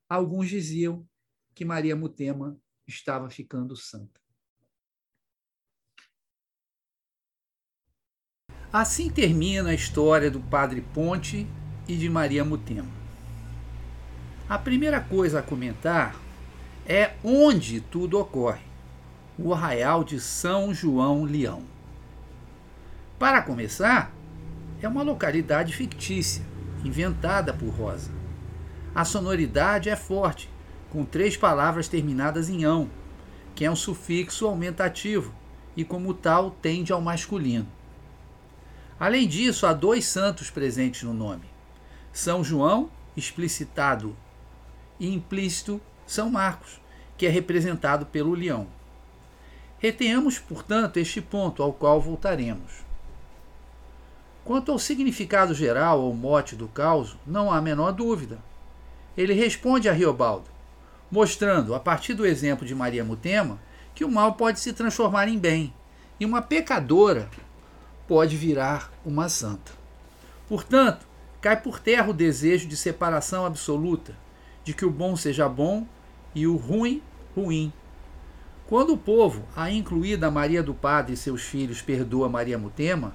alguns 0.08 0.48
diziam 0.48 1.06
que 1.54 1.64
Maria 1.64 1.96
Mutema 1.96 2.56
estava 2.86 3.28
ficando 3.28 3.74
santa. 3.74 4.20
Assim 8.72 9.10
termina 9.10 9.70
a 9.70 9.74
história 9.74 10.30
do 10.30 10.40
Padre 10.40 10.82
Ponte 10.82 11.46
e 11.88 11.96
de 11.96 12.08
Maria 12.08 12.44
Mutema. 12.44 12.90
A 14.48 14.58
primeira 14.58 15.00
coisa 15.00 15.40
a 15.40 15.42
comentar 15.42 16.14
é 16.86 17.16
onde 17.24 17.80
tudo 17.80 18.18
ocorre: 18.18 18.64
o 19.38 19.52
arraial 19.52 20.04
de 20.04 20.20
São 20.20 20.72
João 20.72 21.24
Leão. 21.24 21.77
Para 23.18 23.42
começar, 23.42 24.14
é 24.80 24.86
uma 24.86 25.02
localidade 25.02 25.74
fictícia, 25.74 26.44
inventada 26.84 27.52
por 27.52 27.70
Rosa. 27.70 28.12
A 28.94 29.04
sonoridade 29.04 29.90
é 29.90 29.96
forte, 29.96 30.48
com 30.88 31.04
três 31.04 31.36
palavras 31.36 31.88
terminadas 31.88 32.48
em 32.48 32.62
ão, 32.62 32.88
que 33.56 33.64
é 33.64 33.70
um 33.70 33.74
sufixo 33.74 34.46
aumentativo 34.46 35.34
e, 35.76 35.84
como 35.84 36.14
tal, 36.14 36.52
tende 36.52 36.92
ao 36.92 37.00
masculino. 37.00 37.66
Além 39.00 39.26
disso, 39.26 39.66
há 39.66 39.72
dois 39.72 40.04
santos 40.04 40.48
presentes 40.48 41.02
no 41.02 41.12
nome: 41.12 41.46
São 42.12 42.44
João, 42.44 42.88
explicitado, 43.16 44.16
e 45.00 45.12
implícito 45.12 45.80
São 46.06 46.30
Marcos, 46.30 46.80
que 47.16 47.26
é 47.26 47.30
representado 47.30 48.06
pelo 48.06 48.32
leão. 48.32 48.68
Retenhamos, 49.80 50.38
portanto, 50.38 50.98
este 50.98 51.20
ponto 51.20 51.64
ao 51.64 51.72
qual 51.72 52.00
voltaremos. 52.00 52.87
Quanto 54.48 54.72
ao 54.72 54.78
significado 54.78 55.52
geral 55.52 56.00
ou 56.00 56.14
mote 56.14 56.56
do 56.56 56.68
caos, 56.68 57.18
não 57.26 57.52
há 57.52 57.58
a 57.58 57.60
menor 57.60 57.92
dúvida. 57.92 58.38
Ele 59.14 59.34
responde 59.34 59.90
a 59.90 59.92
Riobaldo, 59.92 60.46
mostrando, 61.10 61.74
a 61.74 61.78
partir 61.78 62.14
do 62.14 62.24
exemplo 62.24 62.66
de 62.66 62.74
Maria 62.74 63.04
Mutema, 63.04 63.60
que 63.94 64.06
o 64.06 64.10
mal 64.10 64.36
pode 64.36 64.58
se 64.58 64.72
transformar 64.72 65.28
em 65.28 65.36
bem 65.36 65.70
e 66.18 66.24
uma 66.24 66.40
pecadora 66.40 67.28
pode 68.06 68.38
virar 68.38 68.90
uma 69.04 69.28
santa. 69.28 69.70
Portanto, 70.48 71.06
cai 71.42 71.60
por 71.60 71.78
terra 71.78 72.08
o 72.08 72.14
desejo 72.14 72.66
de 72.66 72.74
separação 72.74 73.44
absoluta, 73.44 74.16
de 74.64 74.72
que 74.72 74.86
o 74.86 74.90
bom 74.90 75.14
seja 75.14 75.46
bom 75.46 75.86
e 76.34 76.46
o 76.46 76.56
ruim, 76.56 77.02
ruim. 77.36 77.70
Quando 78.66 78.94
o 78.94 78.98
povo, 78.98 79.44
a 79.54 79.70
incluída 79.70 80.30
Maria 80.30 80.62
do 80.62 80.72
Padre 80.72 81.12
e 81.12 81.18
seus 81.18 81.42
filhos, 81.42 81.82
perdoa 81.82 82.30
Maria 82.30 82.56
Mutema, 82.56 83.12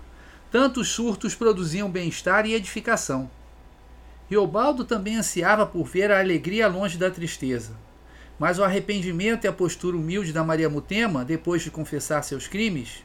Tantos 0.53 0.89
surtos 0.89 1.33
produziam 1.33 1.89
bem-estar 1.89 2.45
e 2.45 2.53
edificação. 2.53 3.27
Riobaldo 4.29 4.85
também 4.85 5.15
ansiava 5.15 5.65
por 5.65 5.83
ver 5.83 6.11
a 6.11 6.19
alegria 6.19 6.67
longe 6.67 6.95
da 6.95 7.09
tristeza. 7.09 7.75
Mas 8.37 8.59
o 8.59 8.63
arrependimento 8.63 9.45
e 9.45 9.47
a 9.47 9.51
postura 9.51 9.97
humilde 9.97 10.31
da 10.31 10.43
Maria 10.43 10.69
Mutema, 10.69 11.25
depois 11.25 11.63
de 11.63 11.71
confessar 11.71 12.23
seus 12.23 12.45
crimes, 12.45 13.03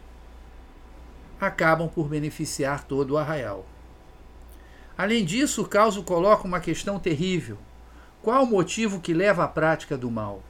acabam 1.41 1.89
por 1.89 2.07
beneficiar 2.07 2.85
todo 2.85 3.13
o 3.13 3.17
arraial. 3.17 3.65
Além 4.95 5.25
disso, 5.25 5.63
o 5.63 5.69
caso 5.69 6.03
coloca 6.03 6.47
uma 6.47 6.61
questão 6.61 6.99
terrível. 6.99 7.57
Qual 8.21 8.45
o 8.45 8.47
motivo 8.47 9.01
que 9.01 9.15
leva 9.15 9.45
à 9.45 9.49
prática 9.49 9.97
do 9.97 10.11
mal? 10.11 10.43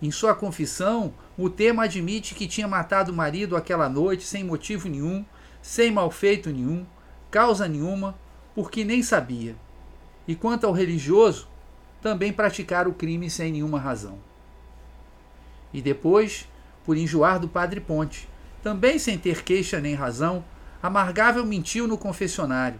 Em 0.00 0.12
sua 0.12 0.36
confissão, 0.36 1.14
o 1.36 1.50
tema 1.50 1.82
admite 1.82 2.32
que 2.32 2.46
tinha 2.46 2.68
matado 2.68 3.10
o 3.10 3.16
marido 3.16 3.56
aquela 3.56 3.88
noite 3.88 4.22
sem 4.22 4.44
motivo 4.44 4.88
nenhum, 4.88 5.24
sem 5.62 5.92
malfeito 5.92 6.50
nenhum, 6.50 6.84
causa 7.30 7.68
nenhuma, 7.68 8.18
porque 8.54 8.84
nem 8.84 9.02
sabia. 9.02 9.56
E 10.26 10.34
quanto 10.34 10.66
ao 10.66 10.72
religioso, 10.72 11.48
também 12.02 12.32
praticar 12.32 12.88
o 12.88 12.92
crime 12.92 13.30
sem 13.30 13.52
nenhuma 13.52 13.78
razão. 13.78 14.18
E 15.72 15.80
depois, 15.80 16.48
por 16.84 16.96
enjoar 16.96 17.38
do 17.38 17.48
padre 17.48 17.80
Ponte, 17.80 18.28
também 18.62 18.98
sem 18.98 19.16
ter 19.16 19.42
queixa 19.42 19.80
nem 19.80 19.94
razão, 19.94 20.44
Amargável 20.82 21.46
mentiu 21.46 21.86
no 21.86 21.96
confessionário. 21.96 22.78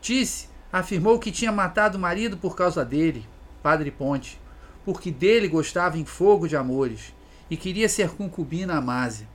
Disse, 0.00 0.48
afirmou 0.70 1.18
que 1.18 1.32
tinha 1.32 1.50
matado 1.50 1.96
o 1.96 2.00
marido 2.00 2.36
por 2.36 2.54
causa 2.54 2.84
dele, 2.84 3.26
padre 3.62 3.90
Ponte, 3.90 4.38
porque 4.84 5.10
dele 5.10 5.48
gostava 5.48 5.98
em 5.98 6.04
fogo 6.04 6.46
de 6.46 6.56
amores 6.56 7.14
e 7.50 7.56
queria 7.56 7.88
ser 7.88 8.10
concubina 8.10 8.76
Amásia. 8.76 9.26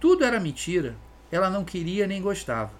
Tudo 0.00 0.24
era 0.24 0.40
mentira, 0.40 0.96
ela 1.30 1.50
não 1.50 1.64
queria 1.64 2.06
nem 2.06 2.22
gostava. 2.22 2.72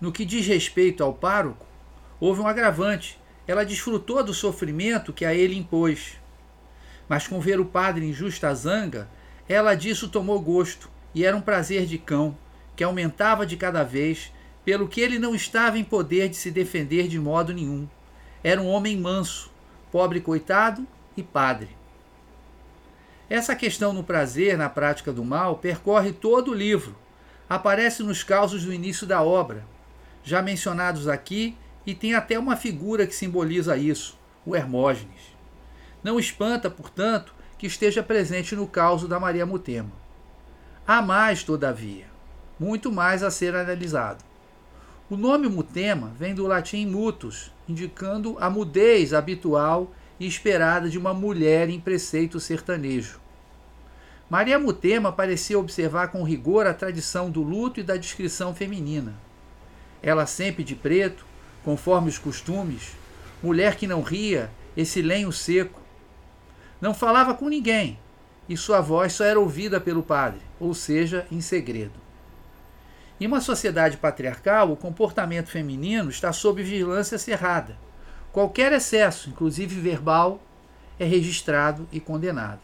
No 0.00 0.12
que 0.12 0.24
diz 0.24 0.46
respeito 0.46 1.02
ao 1.02 1.12
pároco, 1.12 1.66
houve 2.20 2.40
um 2.40 2.46
agravante. 2.46 3.18
Ela 3.46 3.64
desfrutou 3.64 4.22
do 4.22 4.34
sofrimento 4.34 5.12
que 5.12 5.24
a 5.24 5.34
ele 5.34 5.56
impôs. 5.56 6.16
Mas 7.08 7.26
com 7.26 7.40
ver 7.40 7.58
o 7.58 7.64
padre 7.64 8.06
em 8.06 8.12
justa 8.12 8.54
zanga, 8.54 9.08
ela 9.48 9.74
disso 9.74 10.08
tomou 10.08 10.38
gosto, 10.40 10.90
e 11.14 11.24
era 11.24 11.36
um 11.36 11.40
prazer 11.40 11.86
de 11.86 11.96
cão, 11.96 12.36
que 12.76 12.84
aumentava 12.84 13.46
de 13.46 13.56
cada 13.56 13.82
vez, 13.82 14.30
pelo 14.64 14.86
que 14.86 15.00
ele 15.00 15.18
não 15.18 15.34
estava 15.34 15.78
em 15.78 15.84
poder 15.84 16.28
de 16.28 16.36
se 16.36 16.50
defender 16.50 17.08
de 17.08 17.18
modo 17.18 17.54
nenhum. 17.54 17.88
Era 18.44 18.60
um 18.60 18.68
homem 18.68 18.98
manso, 18.98 19.50
pobre 19.90 20.20
coitado 20.20 20.86
e 21.16 21.22
padre. 21.22 21.77
Essa 23.30 23.54
questão 23.54 23.92
no 23.92 24.02
prazer, 24.02 24.56
na 24.56 24.70
prática 24.70 25.12
do 25.12 25.24
mal, 25.24 25.56
percorre 25.58 26.12
todo 26.12 26.50
o 26.50 26.54
livro. 26.54 26.96
Aparece 27.48 28.02
nos 28.02 28.22
causos 28.22 28.64
do 28.64 28.72
início 28.72 29.06
da 29.06 29.22
obra, 29.22 29.64
já 30.22 30.40
mencionados 30.40 31.08
aqui, 31.08 31.56
e 31.86 31.94
tem 31.94 32.14
até 32.14 32.38
uma 32.38 32.56
figura 32.56 33.06
que 33.06 33.14
simboliza 33.14 33.76
isso, 33.76 34.18
o 34.44 34.56
Hermógenes. 34.56 35.36
Não 36.02 36.18
espanta, 36.18 36.70
portanto, 36.70 37.34
que 37.58 37.66
esteja 37.66 38.02
presente 38.02 38.54
no 38.54 38.66
caos 38.66 39.06
da 39.06 39.18
Maria 39.18 39.44
Mutema. 39.44 39.92
Há 40.86 41.02
mais, 41.02 41.42
todavia, 41.42 42.06
muito 42.58 42.90
mais 42.90 43.22
a 43.22 43.30
ser 43.30 43.54
analisado. 43.54 44.24
O 45.10 45.16
nome 45.16 45.48
mutema 45.48 46.12
vem 46.18 46.34
do 46.34 46.46
latim 46.46 46.86
mutus, 46.86 47.50
indicando 47.68 48.36
a 48.40 48.48
mudez 48.48 49.12
habitual 49.12 49.90
e 50.18 50.26
esperada 50.26 50.88
de 50.88 50.98
uma 50.98 51.14
mulher 51.14 51.68
em 51.68 51.80
preceito 51.80 52.40
sertanejo. 52.40 53.20
Maria 54.28 54.58
Mutema 54.58 55.10
parecia 55.10 55.58
observar 55.58 56.08
com 56.08 56.22
rigor 56.22 56.66
a 56.66 56.74
tradição 56.74 57.30
do 57.30 57.42
luto 57.42 57.80
e 57.80 57.82
da 57.82 57.96
descrição 57.96 58.54
feminina. 58.54 59.14
Ela 60.02 60.26
sempre 60.26 60.62
de 60.62 60.74
preto, 60.74 61.24
conforme 61.64 62.08
os 62.08 62.18
costumes, 62.18 62.92
mulher 63.42 63.76
que 63.76 63.86
não 63.86 64.02
ria, 64.02 64.50
esse 64.76 65.00
lenho 65.00 65.32
seco. 65.32 65.80
Não 66.80 66.92
falava 66.92 67.34
com 67.34 67.48
ninguém, 67.48 67.98
e 68.48 68.56
sua 68.56 68.80
voz 68.80 69.14
só 69.14 69.24
era 69.24 69.40
ouvida 69.40 69.80
pelo 69.80 70.02
padre, 70.02 70.40
ou 70.60 70.74
seja, 70.74 71.26
em 71.32 71.40
segredo. 71.40 71.98
Em 73.20 73.26
uma 73.26 73.40
sociedade 73.40 73.96
patriarcal, 73.96 74.70
o 74.70 74.76
comportamento 74.76 75.48
feminino 75.48 76.10
está 76.10 76.32
sob 76.32 76.62
vigilância 76.62 77.18
cerrada. 77.18 77.76
Qualquer 78.38 78.72
excesso, 78.72 79.30
inclusive 79.30 79.80
verbal, 79.80 80.40
é 80.96 81.04
registrado 81.04 81.88
e 81.90 81.98
condenado. 81.98 82.60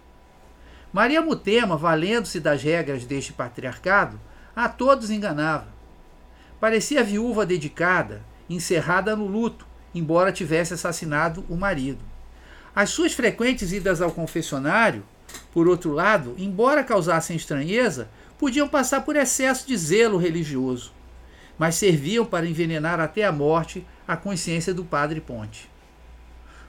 Maria 0.92 1.20
Mutema, 1.20 1.76
valendo-se 1.76 2.38
das 2.38 2.62
regras 2.62 3.04
deste 3.04 3.32
patriarcado, 3.32 4.20
a 4.54 4.68
todos 4.68 5.10
enganava. 5.10 5.66
Parecia 6.60 7.02
viúva 7.02 7.44
dedicada, 7.44 8.22
encerrada 8.48 9.16
no 9.16 9.26
luto, 9.26 9.66
embora 9.92 10.30
tivesse 10.30 10.74
assassinado 10.74 11.44
o 11.48 11.56
marido. 11.56 12.04
As 12.72 12.90
suas 12.90 13.12
frequentes 13.12 13.72
idas 13.72 14.00
ao 14.00 14.12
confessionário, 14.12 15.02
por 15.52 15.66
outro 15.66 15.90
lado, 15.90 16.36
embora 16.38 16.84
causassem 16.84 17.34
estranheza, 17.34 18.08
podiam 18.38 18.68
passar 18.68 19.00
por 19.00 19.16
excesso 19.16 19.66
de 19.66 19.76
zelo 19.76 20.18
religioso, 20.18 20.92
mas 21.58 21.76
serviam 21.76 22.24
para 22.24 22.46
envenenar 22.46 23.00
até 23.00 23.24
a 23.24 23.32
morte 23.32 23.86
a 24.06 24.16
consciência 24.16 24.74
do 24.74 24.84
padre 24.84 25.20
Ponte. 25.20 25.70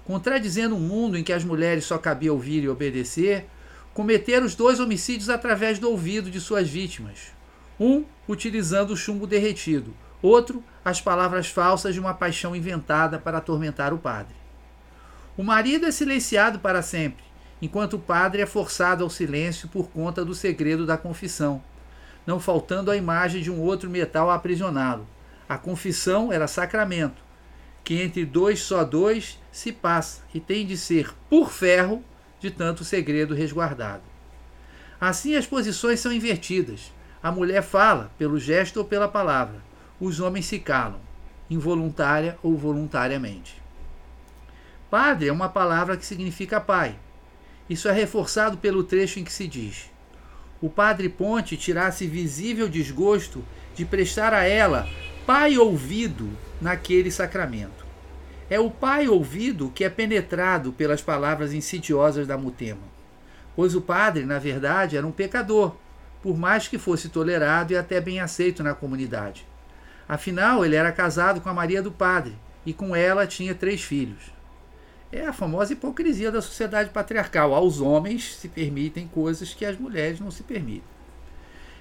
Contradizendo 0.06 0.76
um 0.76 0.80
mundo 0.80 1.18
em 1.18 1.24
que 1.24 1.34
as 1.34 1.44
mulheres 1.44 1.86
só 1.86 1.98
cabia 1.98 2.32
ouvir 2.32 2.64
e 2.64 2.70
obedecer, 2.70 3.48
cometeram 3.94 4.46
os 4.46 4.56
dois 4.56 4.80
homicídios 4.80 5.30
através 5.30 5.80
do 5.80 5.90
ouvido 5.90 6.30
de 6.30 6.40
suas 6.40 6.70
vítimas. 6.70 7.34
Um 7.80 8.06
utilizando 8.28 8.92
o 8.92 8.98
chumbo 8.98 9.26
derretido, 9.26 9.94
outro 10.22 10.64
as 10.84 11.02
palavras 11.02 11.48
falsas 11.48 11.94
de 11.94 12.00
uma 12.00 12.14
paixão 12.14 12.56
inventada 12.56 13.18
para 13.18 13.40
atormentar 13.40 13.94
o 13.94 13.98
padre. 13.98 14.36
O 15.38 15.44
marido 15.44 15.86
é 15.86 15.92
silenciado 15.92 16.60
para 16.60 16.82
sempre, 16.82 17.24
enquanto 17.62 17.96
o 17.96 18.00
padre 18.00 18.42
é 18.42 18.46
forçado 18.46 19.04
ao 19.04 19.10
silêncio 19.10 19.68
por 19.68 19.90
conta 19.90 20.24
do 20.24 20.36
segredo 20.36 20.86
da 20.86 20.98
confissão, 20.98 21.62
não 22.26 22.40
faltando 22.40 22.90
a 22.90 22.98
imagem 22.98 23.42
de 23.42 23.52
um 23.52 23.62
outro 23.62 23.90
metal 23.90 24.30
a 24.30 24.36
aprisioná-lo. 24.36 25.08
A 25.48 25.58
confissão 25.58 26.32
era 26.32 26.48
sacramento, 26.48 27.22
que 27.84 28.02
entre 28.02 28.26
dois 28.26 28.60
só 28.62 28.84
dois 28.84 29.40
se 29.52 29.72
passa 29.72 30.22
e 30.34 30.40
tem 30.40 30.66
de 30.66 30.76
ser 30.76 31.14
por 31.30 31.52
ferro 31.52 32.04
de 32.40 32.50
tanto 32.50 32.84
segredo 32.84 33.36
resguardado. 33.36 34.04
Assim 35.00 35.36
as 35.36 35.46
posições 35.46 36.00
são 36.00 36.12
invertidas. 36.12 36.92
A 37.22 37.32
mulher 37.32 37.62
fala 37.62 38.12
pelo 38.18 38.40
gesto 38.40 38.78
ou 38.78 38.86
pela 38.86 39.08
palavra. 39.08 39.64
Os 40.00 40.20
homens 40.20 40.46
se 40.46 40.60
calam, 40.60 41.00
involuntária 41.50 42.38
ou 42.42 42.58
voluntariamente. 42.58 43.62
Padre 44.90 45.28
é 45.28 45.32
uma 45.32 45.50
palavra 45.50 45.98
que 45.98 46.06
significa 46.06 46.62
pai. 46.62 46.98
Isso 47.70 47.88
é 47.88 47.92
reforçado 47.92 48.58
pelo 48.58 48.84
trecho 48.84 49.20
em 49.20 49.24
que 49.24 49.34
se 49.34 49.48
diz: 49.48 49.92
O 50.66 50.70
padre 50.72 51.10
Ponte 51.10 51.56
tirasse 51.56 52.08
visível 52.08 52.68
desgosto 52.68 53.46
de 53.76 53.86
prestar 53.86 54.34
a 54.34 54.46
ela 54.46 54.90
pai 55.24 55.60
ouvido 55.60 56.28
naquele 56.60 57.12
sacramento. 57.12 57.86
É 58.50 58.60
o 58.60 58.72
pai 58.72 59.08
ouvido 59.08 59.72
que 59.76 59.84
é 59.84 59.92
penetrado 59.92 60.74
pelas 60.74 61.04
palavras 61.04 61.54
insidiosas 61.54 62.26
da 62.26 62.36
mutema, 62.36 62.82
pois 63.56 63.76
o 63.76 63.82
padre, 63.82 64.26
na 64.26 64.40
verdade, 64.40 64.98
era 64.98 65.06
um 65.06 65.12
pecador, 65.12 65.76
por 66.20 66.36
mais 66.36 66.68
que 66.68 66.80
fosse 66.80 67.10
tolerado 67.10 67.72
e 67.72 67.78
até 67.78 68.02
bem 68.02 68.20
aceito 68.20 68.64
na 68.64 68.74
comunidade. 68.74 69.46
Afinal, 70.10 70.66
ele 70.66 70.76
era 70.76 70.92
casado 70.92 71.42
com 71.42 71.50
a 71.50 71.54
Maria 71.54 71.84
do 71.84 71.92
Padre 71.92 72.34
e 72.66 72.74
com 72.74 72.96
ela 72.96 73.28
tinha 73.28 73.54
três 73.54 73.84
filhos. 73.84 74.35
É 75.12 75.26
a 75.26 75.34
famosa 75.34 75.74
hipocrisia 75.74 76.32
da 76.32 76.42
sociedade 76.42 76.90
patriarcal. 76.90 77.54
Aos 77.54 77.80
homens 77.80 78.36
se 78.36 78.48
permitem 78.48 79.08
coisas 79.08 79.54
que 79.54 79.66
às 79.66 79.78
mulheres 79.78 80.20
não 80.20 80.32
se 80.32 80.44
permitem. 80.44 80.84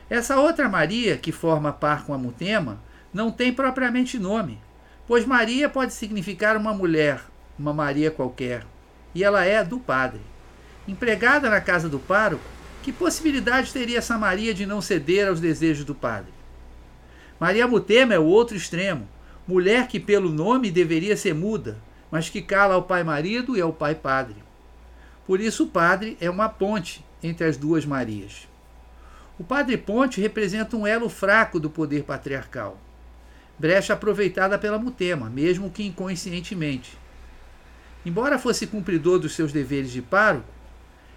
Essa 0.09 0.39
outra 0.39 0.69
Maria, 0.69 1.17
que 1.17 1.33
forma 1.33 1.73
par 1.73 2.05
com 2.05 2.15
a 2.15 2.19
Mutema, 2.19 2.81
não 3.13 3.31
tem 3.31 3.53
propriamente 3.53 4.19
nome, 4.19 4.61
Pois 5.07 5.27
Maria 5.27 5.69
pode 5.69 5.93
significar 5.93 6.57
uma 6.57 6.73
mulher, 6.73 7.21
uma 7.59 7.75
Maria 7.75 8.11
qualquer, 8.11 8.65
e 9.15 9.23
ela 9.23 9.45
é 9.45 9.63
do 9.63 9.79
padre. 9.79 10.21
Empregada 10.89 11.51
na 11.51 11.61
casa 11.61 11.91
do 11.91 11.99
pároco, 11.99 12.45
que 12.83 12.91
possibilidade 12.91 13.71
teria 13.71 13.99
essa 13.99 14.17
Maria 14.17 14.55
de 14.55 14.65
não 14.65 14.81
ceder 14.81 15.29
aos 15.29 15.41
desejos 15.41 15.85
do 15.85 15.95
padre? 15.95 16.33
Maria 17.39 17.69
Mutema 17.69 18.15
é 18.15 18.19
o 18.19 18.25
outro 18.25 18.57
extremo, 18.57 19.07
mulher 19.47 19.89
que 19.89 20.01
pelo 20.01 20.31
nome 20.31 20.71
deveria 20.71 21.19
ser 21.19 21.35
muda, 21.35 21.77
mas 22.15 22.31
que 22.31 22.41
cala 22.41 22.77
ao 22.77 22.85
pai 22.85 23.03
marido 23.03 23.57
e 23.57 23.61
ao 23.61 23.73
pai 23.73 23.93
padre. 23.93 24.37
Por 25.27 25.41
isso 25.41 25.65
o 25.65 25.67
padre 25.67 26.17
é 26.21 26.31
uma 26.31 26.49
ponte 26.49 27.05
entre 27.21 27.45
as 27.45 27.57
duas 27.57 27.85
Marias. 27.85 28.47
O 29.37 29.43
padre 29.43 29.77
ponte 29.77 30.21
representa 30.21 30.77
um 30.77 30.87
elo 30.87 31.09
fraco 31.09 31.59
do 31.59 31.69
poder 31.69 32.05
patriarcal 32.05 32.79
brecha 33.59 33.95
aproveitada 33.95 34.57
pela 34.57 34.79
Mutema, 34.79 35.29
mesmo 35.29 35.69
que 35.69 35.85
inconscientemente. 35.85 36.97
Embora 38.07 38.39
fosse 38.39 38.65
cumpridor 38.65 39.19
dos 39.19 39.35
seus 39.35 39.53
deveres 39.53 39.91
de 39.91 40.01
pároco, 40.01 40.47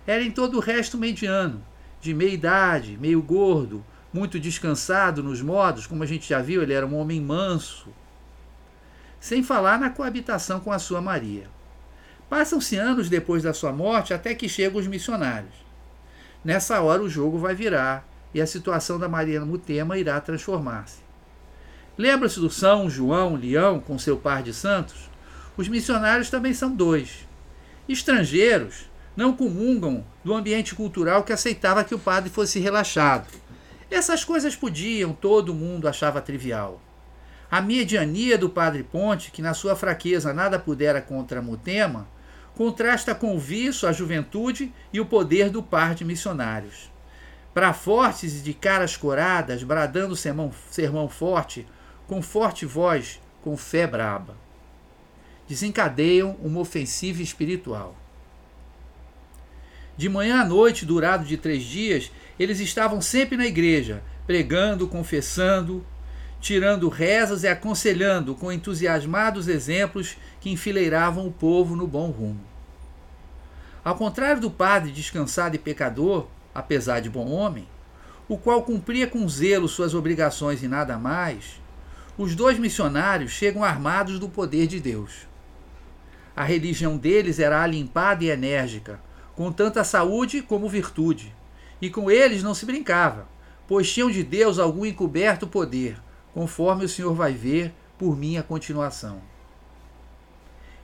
era 0.07 0.23
em 0.23 0.31
todo 0.31 0.57
o 0.57 0.61
resto 0.61 0.97
mediano, 0.97 1.63
de 2.01 2.11
meia 2.11 2.33
idade, 2.33 2.97
meio 2.99 3.21
gordo, 3.21 3.85
muito 4.11 4.39
descansado 4.39 5.21
nos 5.21 5.43
modos, 5.43 5.85
como 5.85 6.01
a 6.01 6.07
gente 6.07 6.27
já 6.27 6.41
viu, 6.41 6.63
ele 6.63 6.73
era 6.73 6.87
um 6.87 6.95
homem 6.95 7.21
manso. 7.21 7.87
Sem 9.19 9.43
falar 9.43 9.79
na 9.79 9.89
coabitação 9.89 10.59
com 10.59 10.71
a 10.71 10.79
sua 10.79 11.01
Maria. 11.01 11.47
Passam-se 12.29 12.75
anos 12.75 13.09
depois 13.09 13.43
da 13.43 13.53
sua 13.53 13.71
morte 13.71 14.13
até 14.13 14.35
que 14.35 14.49
chegam 14.49 14.79
os 14.79 14.87
missionários. 14.87 15.53
Nessa 16.43 16.81
hora 16.81 17.01
o 17.01 17.09
jogo 17.09 17.37
vai 17.37 17.55
virar 17.55 18.07
e 18.33 18.41
a 18.41 18.47
situação 18.47 18.99
da 18.99 19.09
Maria 19.09 19.43
Mutema 19.43 19.97
irá 19.97 20.19
transformar-se. 20.21 20.99
Lembra-se 21.97 22.39
do 22.39 22.49
São 22.49 22.89
João 22.89 23.35
Leão 23.35 23.79
com 23.79 23.97
seu 23.97 24.17
par 24.17 24.43
de 24.43 24.53
santos? 24.53 25.09
Os 25.57 25.67
missionários 25.67 26.29
também 26.29 26.53
são 26.53 26.75
dois. 26.75 27.27
Estrangeiros 27.89 28.87
não 29.15 29.33
comungam 29.33 30.05
do 30.23 30.35
ambiente 30.35 30.75
cultural 30.75 31.23
que 31.23 31.33
aceitava 31.33 31.83
que 31.83 31.95
o 31.95 31.99
padre 31.99 32.29
fosse 32.29 32.59
relaxado. 32.59 33.27
Essas 33.89 34.23
coisas 34.23 34.55
podiam, 34.55 35.13
todo 35.13 35.55
mundo 35.55 35.87
achava 35.87 36.21
trivial. 36.21 36.79
A 37.49 37.61
mediania 37.61 38.37
do 38.37 38.49
padre 38.49 38.83
Ponte, 38.83 39.31
que 39.31 39.41
na 39.41 39.53
sua 39.53 39.75
fraqueza 39.75 40.33
nada 40.33 40.59
pudera 40.59 41.01
contra 41.01 41.41
Mutema, 41.41 42.07
contrasta 42.55 43.15
com 43.15 43.35
o 43.35 43.39
vício, 43.39 43.87
a 43.87 43.93
juventude 43.93 44.73
e 44.91 44.99
o 44.99 45.05
poder 45.05 45.49
do 45.49 45.63
par 45.63 45.95
de 45.95 46.03
missionários. 46.03 46.91
Para 47.53 47.71
fortes 47.71 48.39
e 48.39 48.43
de 48.43 48.53
caras 48.53 48.97
coradas, 48.97 49.63
bradando 49.63 50.15
sermão, 50.15 50.51
sermão 50.69 51.07
forte, 51.07 51.65
com 52.05 52.21
forte 52.21 52.65
voz, 52.65 53.21
com 53.41 53.55
fé 53.55 53.87
braba. 53.87 54.35
Desencadeiam 55.47 56.35
uma 56.43 56.59
ofensiva 56.59 57.21
espiritual. 57.21 57.95
De 59.95 60.09
manhã 60.09 60.41
à 60.41 60.45
noite, 60.45 60.85
durado 60.85 61.25
de 61.25 61.37
três 61.37 61.63
dias, 61.63 62.11
eles 62.37 62.59
estavam 62.59 63.01
sempre 63.01 63.37
na 63.37 63.45
igreja, 63.45 64.03
pregando, 64.27 64.87
confessando, 64.87 65.85
tirando 66.39 66.89
rezas 66.89 67.43
e 67.43 67.47
aconselhando 67.47 68.35
com 68.35 68.51
entusiasmados 68.51 69.47
exemplos 69.47 70.17
que 70.39 70.49
enfileiravam 70.49 71.27
o 71.27 71.31
povo 71.31 71.75
no 71.75 71.87
bom 71.87 72.09
rumo. 72.09 72.41
Ao 73.83 73.95
contrário 73.95 74.41
do 74.41 74.51
padre 74.51 74.91
descansado 74.91 75.55
e 75.55 75.59
pecador, 75.59 76.27
apesar 76.53 76.99
de 76.99 77.09
bom 77.09 77.29
homem, 77.31 77.67
o 78.27 78.37
qual 78.37 78.63
cumpria 78.63 79.07
com 79.07 79.27
zelo 79.29 79.67
suas 79.67 79.93
obrigações 79.93 80.61
e 80.61 80.67
nada 80.67 80.97
mais, 80.97 81.61
os 82.17 82.35
dois 82.35 82.59
missionários 82.59 83.31
chegam 83.31 83.63
armados 83.63 84.19
do 84.19 84.27
poder 84.27 84.67
de 84.67 84.79
Deus. 84.79 85.27
A 86.35 86.43
religião 86.43 86.97
deles 86.97 87.39
era 87.39 87.61
alimpada 87.61 88.23
e 88.23 88.29
enérgica, 88.29 88.99
com 89.35 89.51
tanta 89.51 89.83
saúde 89.83 90.41
como 90.41 90.67
virtude, 90.67 91.33
e 91.81 91.89
com 91.89 92.11
eles 92.11 92.43
não 92.43 92.53
se 92.53 92.65
brincava, 92.65 93.27
pois 93.67 93.91
tinham 93.91 94.11
de 94.11 94.23
Deus 94.23 94.59
algum 94.59 94.85
encoberto 94.85 95.47
poder, 95.47 95.97
conforme 96.37 96.85
o 96.85 96.87
Senhor 96.87 97.15
vai 97.15 97.33
ver 97.33 97.73
por 97.97 98.15
minha 98.15 98.43
continuação. 98.43 99.19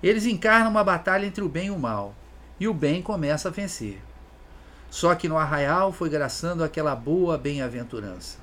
Eles 0.02 0.26
encarnam 0.26 0.72
uma 0.72 0.84
batalha 0.84 1.28
entre 1.28 1.44
o 1.44 1.48
bem 1.48 1.68
e 1.68 1.70
o 1.70 1.78
mal, 1.78 2.16
e 2.60 2.68
o 2.68 2.74
bem 2.74 3.04
começa 3.04 3.50
a 3.50 3.52
vencer. 3.52 4.02
Só 4.90 5.14
que 5.14 5.30
no 5.30 5.38
arraial 5.38 5.94
foi 5.94 6.10
graçando 6.10 6.64
aquela 6.64 6.96
boa 6.96 7.38
bem-aventurança. 7.38 8.40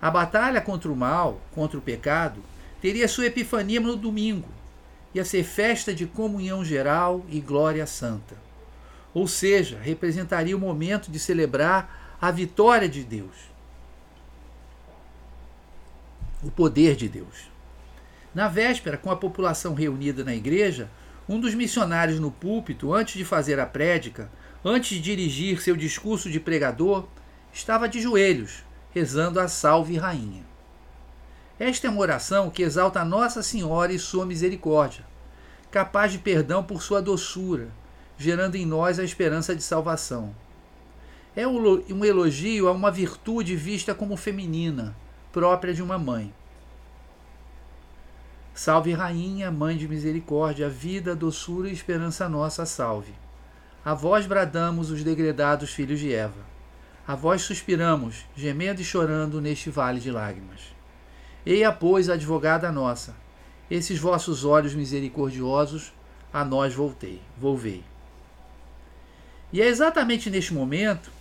A 0.00 0.10
batalha 0.10 0.62
contra 0.62 0.90
o 0.90 0.96
mal, 0.96 1.42
contra 1.54 1.76
o 1.76 1.82
pecado, 1.82 2.40
teria 2.80 3.06
sua 3.06 3.26
epifania 3.26 3.78
no 3.78 3.94
domingo, 3.94 4.48
ia 5.14 5.26
ser 5.26 5.44
festa 5.44 5.92
de 5.92 6.06
comunhão 6.06 6.64
geral 6.64 7.22
e 7.28 7.38
glória 7.38 7.86
santa. 7.86 8.34
Ou 9.12 9.28
seja, 9.28 9.78
representaria 9.78 10.56
o 10.56 10.60
momento 10.60 11.10
de 11.10 11.18
celebrar 11.18 12.16
a 12.18 12.30
vitória 12.30 12.88
de 12.88 13.04
Deus 13.04 13.47
o 16.42 16.50
poder 16.50 16.94
de 16.96 17.08
Deus. 17.08 17.50
Na 18.34 18.48
véspera, 18.48 18.96
com 18.96 19.10
a 19.10 19.16
população 19.16 19.74
reunida 19.74 20.22
na 20.22 20.34
igreja, 20.34 20.90
um 21.28 21.40
dos 21.40 21.54
missionários 21.54 22.20
no 22.20 22.30
púlpito, 22.30 22.94
antes 22.94 23.14
de 23.14 23.24
fazer 23.24 23.58
a 23.58 23.66
prédica, 23.66 24.30
antes 24.64 24.90
de 24.90 25.00
dirigir 25.00 25.60
seu 25.60 25.76
discurso 25.76 26.30
de 26.30 26.38
pregador, 26.38 27.06
estava 27.52 27.88
de 27.88 28.00
joelhos, 28.00 28.64
rezando 28.92 29.40
a 29.40 29.48
Salve 29.48 29.96
Rainha. 29.96 30.46
Esta 31.58 31.88
é 31.88 31.90
uma 31.90 32.00
oração 32.00 32.50
que 32.50 32.62
exalta 32.62 33.04
Nossa 33.04 33.42
Senhora 33.42 33.92
e 33.92 33.98
sua 33.98 34.24
misericórdia, 34.24 35.04
capaz 35.70 36.12
de 36.12 36.18
perdão 36.18 36.62
por 36.62 36.82
sua 36.82 37.02
doçura, 37.02 37.68
gerando 38.16 38.54
em 38.54 38.64
nós 38.64 38.98
a 38.98 39.04
esperança 39.04 39.56
de 39.56 39.62
salvação. 39.62 40.34
É 41.34 41.46
um 41.46 42.04
elogio 42.04 42.68
a 42.68 42.72
uma 42.72 42.90
virtude 42.90 43.54
vista 43.54 43.94
como 43.94 44.16
feminina, 44.16 44.96
própria 45.38 45.72
de 45.72 45.80
uma 45.80 45.96
mãe. 45.96 46.34
Salve, 48.52 48.92
Rainha, 48.92 49.52
Mãe 49.52 49.76
de 49.76 49.86
Misericórdia, 49.86 50.68
vida, 50.68 51.14
doçura 51.14 51.68
e 51.68 51.72
esperança 51.72 52.28
nossa, 52.28 52.66
salve. 52.66 53.14
A 53.84 53.94
vós 53.94 54.26
bradamos 54.26 54.90
os 54.90 55.04
degredados 55.04 55.70
filhos 55.70 56.00
de 56.00 56.12
Eva. 56.12 56.40
A 57.06 57.14
vós 57.14 57.42
suspiramos, 57.42 58.26
gemendo 58.34 58.80
e 58.80 58.84
chorando 58.84 59.40
neste 59.40 59.70
vale 59.70 60.00
de 60.00 60.10
lágrimas. 60.10 60.74
Eia, 61.46 61.70
pois, 61.70 62.08
advogada 62.08 62.72
nossa, 62.72 63.14
esses 63.70 63.96
vossos 63.96 64.44
olhos 64.44 64.74
misericordiosos 64.74 65.92
a 66.32 66.44
nós 66.44 66.74
voltei, 66.74 67.22
volvei. 67.36 67.84
E 69.52 69.62
é 69.62 69.68
exatamente 69.68 70.30
neste 70.30 70.52
momento 70.52 71.12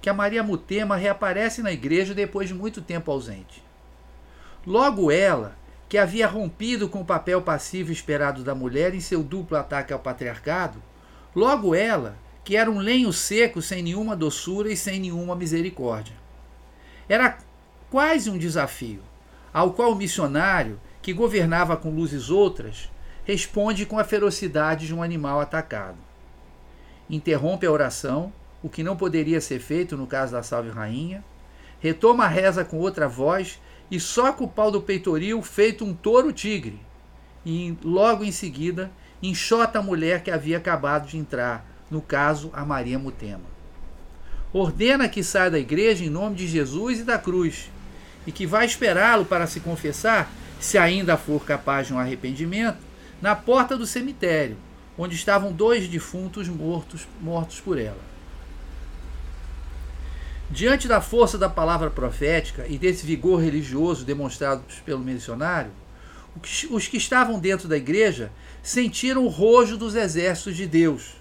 que 0.00 0.08
a 0.08 0.14
Maria 0.14 0.42
Mutema 0.42 0.96
reaparece 0.96 1.62
na 1.62 1.72
igreja 1.72 2.14
depois 2.14 2.48
de 2.48 2.54
muito 2.54 2.80
tempo 2.80 3.10
ausente. 3.10 3.62
Logo 4.66 5.10
ela, 5.10 5.56
que 5.88 5.98
havia 5.98 6.26
rompido 6.26 6.88
com 6.88 7.00
o 7.00 7.04
papel 7.04 7.40
passivo 7.40 7.90
esperado 7.90 8.44
da 8.44 8.54
mulher 8.54 8.94
em 8.94 9.00
seu 9.00 9.22
duplo 9.22 9.56
ataque 9.56 9.92
ao 9.92 9.98
patriarcado, 9.98 10.82
logo 11.34 11.74
ela, 11.74 12.16
que 12.44 12.56
era 12.56 12.70
um 12.70 12.78
lenho 12.78 13.12
seco 13.12 13.60
sem 13.60 13.82
nenhuma 13.82 14.14
doçura 14.14 14.70
e 14.70 14.76
sem 14.76 15.00
nenhuma 15.00 15.34
misericórdia. 15.34 16.14
Era 17.08 17.38
quase 17.90 18.30
um 18.30 18.38
desafio, 18.38 19.02
ao 19.52 19.72
qual 19.72 19.92
o 19.92 19.96
missionário, 19.96 20.80
que 21.00 21.12
governava 21.12 21.76
com 21.76 21.90
luzes 21.90 22.28
outras, 22.28 22.90
responde 23.24 23.86
com 23.86 23.98
a 23.98 24.04
ferocidade 24.04 24.86
de 24.86 24.94
um 24.94 25.02
animal 25.02 25.40
atacado. 25.40 25.96
Interrompe 27.08 27.66
a 27.66 27.72
oração 27.72 28.32
o 28.62 28.68
que 28.68 28.82
não 28.82 28.96
poderia 28.96 29.40
ser 29.40 29.60
feito 29.60 29.96
no 29.96 30.06
caso 30.06 30.32
da 30.32 30.42
Salve 30.42 30.70
Rainha, 30.70 31.24
retoma 31.80 32.24
a 32.24 32.28
reza 32.28 32.64
com 32.64 32.78
outra 32.78 33.08
voz 33.08 33.60
e 33.90 33.98
soca 33.98 34.42
o 34.42 34.48
pau 34.48 34.70
do 34.70 34.82
peitoril 34.82 35.40
feito 35.42 35.84
um 35.84 35.94
touro 35.94 36.32
tigre. 36.32 36.80
E 37.46 37.76
logo 37.82 38.24
em 38.24 38.32
seguida 38.32 38.90
enxota 39.22 39.78
a 39.78 39.82
mulher 39.82 40.22
que 40.22 40.30
havia 40.30 40.58
acabado 40.58 41.08
de 41.08 41.16
entrar, 41.16 41.64
no 41.90 42.00
caso 42.00 42.50
a 42.52 42.64
Maria 42.64 42.98
Mutema. 42.98 43.58
Ordena 44.52 45.08
que 45.08 45.22
saia 45.22 45.50
da 45.50 45.58
igreja 45.58 46.04
em 46.04 46.10
nome 46.10 46.36
de 46.36 46.46
Jesus 46.46 47.00
e 47.00 47.04
da 47.04 47.18
cruz, 47.18 47.70
e 48.26 48.32
que 48.32 48.46
vai 48.46 48.66
esperá-lo 48.66 49.24
para 49.24 49.46
se 49.46 49.60
confessar, 49.60 50.30
se 50.60 50.76
ainda 50.76 51.16
for 51.16 51.44
capaz 51.44 51.86
de 51.86 51.94
um 51.94 51.98
arrependimento, 51.98 52.78
na 53.22 53.34
porta 53.34 53.76
do 53.76 53.86
cemitério, 53.86 54.56
onde 54.96 55.14
estavam 55.14 55.52
dois 55.52 55.88
defuntos 55.88 56.48
mortos, 56.48 57.06
mortos 57.20 57.60
por 57.60 57.78
ela. 57.78 58.08
Diante 60.50 60.88
da 60.88 61.02
força 61.02 61.36
da 61.36 61.48
palavra 61.50 61.90
profética 61.90 62.64
e 62.66 62.78
desse 62.78 63.04
vigor 63.04 63.38
religioso 63.38 64.02
demonstrado 64.02 64.62
pelo 64.82 65.00
missionário, 65.00 65.70
os 66.70 66.88
que 66.88 66.96
estavam 66.96 67.38
dentro 67.38 67.68
da 67.68 67.76
igreja 67.76 68.32
sentiram 68.62 69.26
o 69.26 69.28
rojo 69.28 69.76
dos 69.76 69.94
exércitos 69.94 70.56
de 70.56 70.66
Deus, 70.66 71.16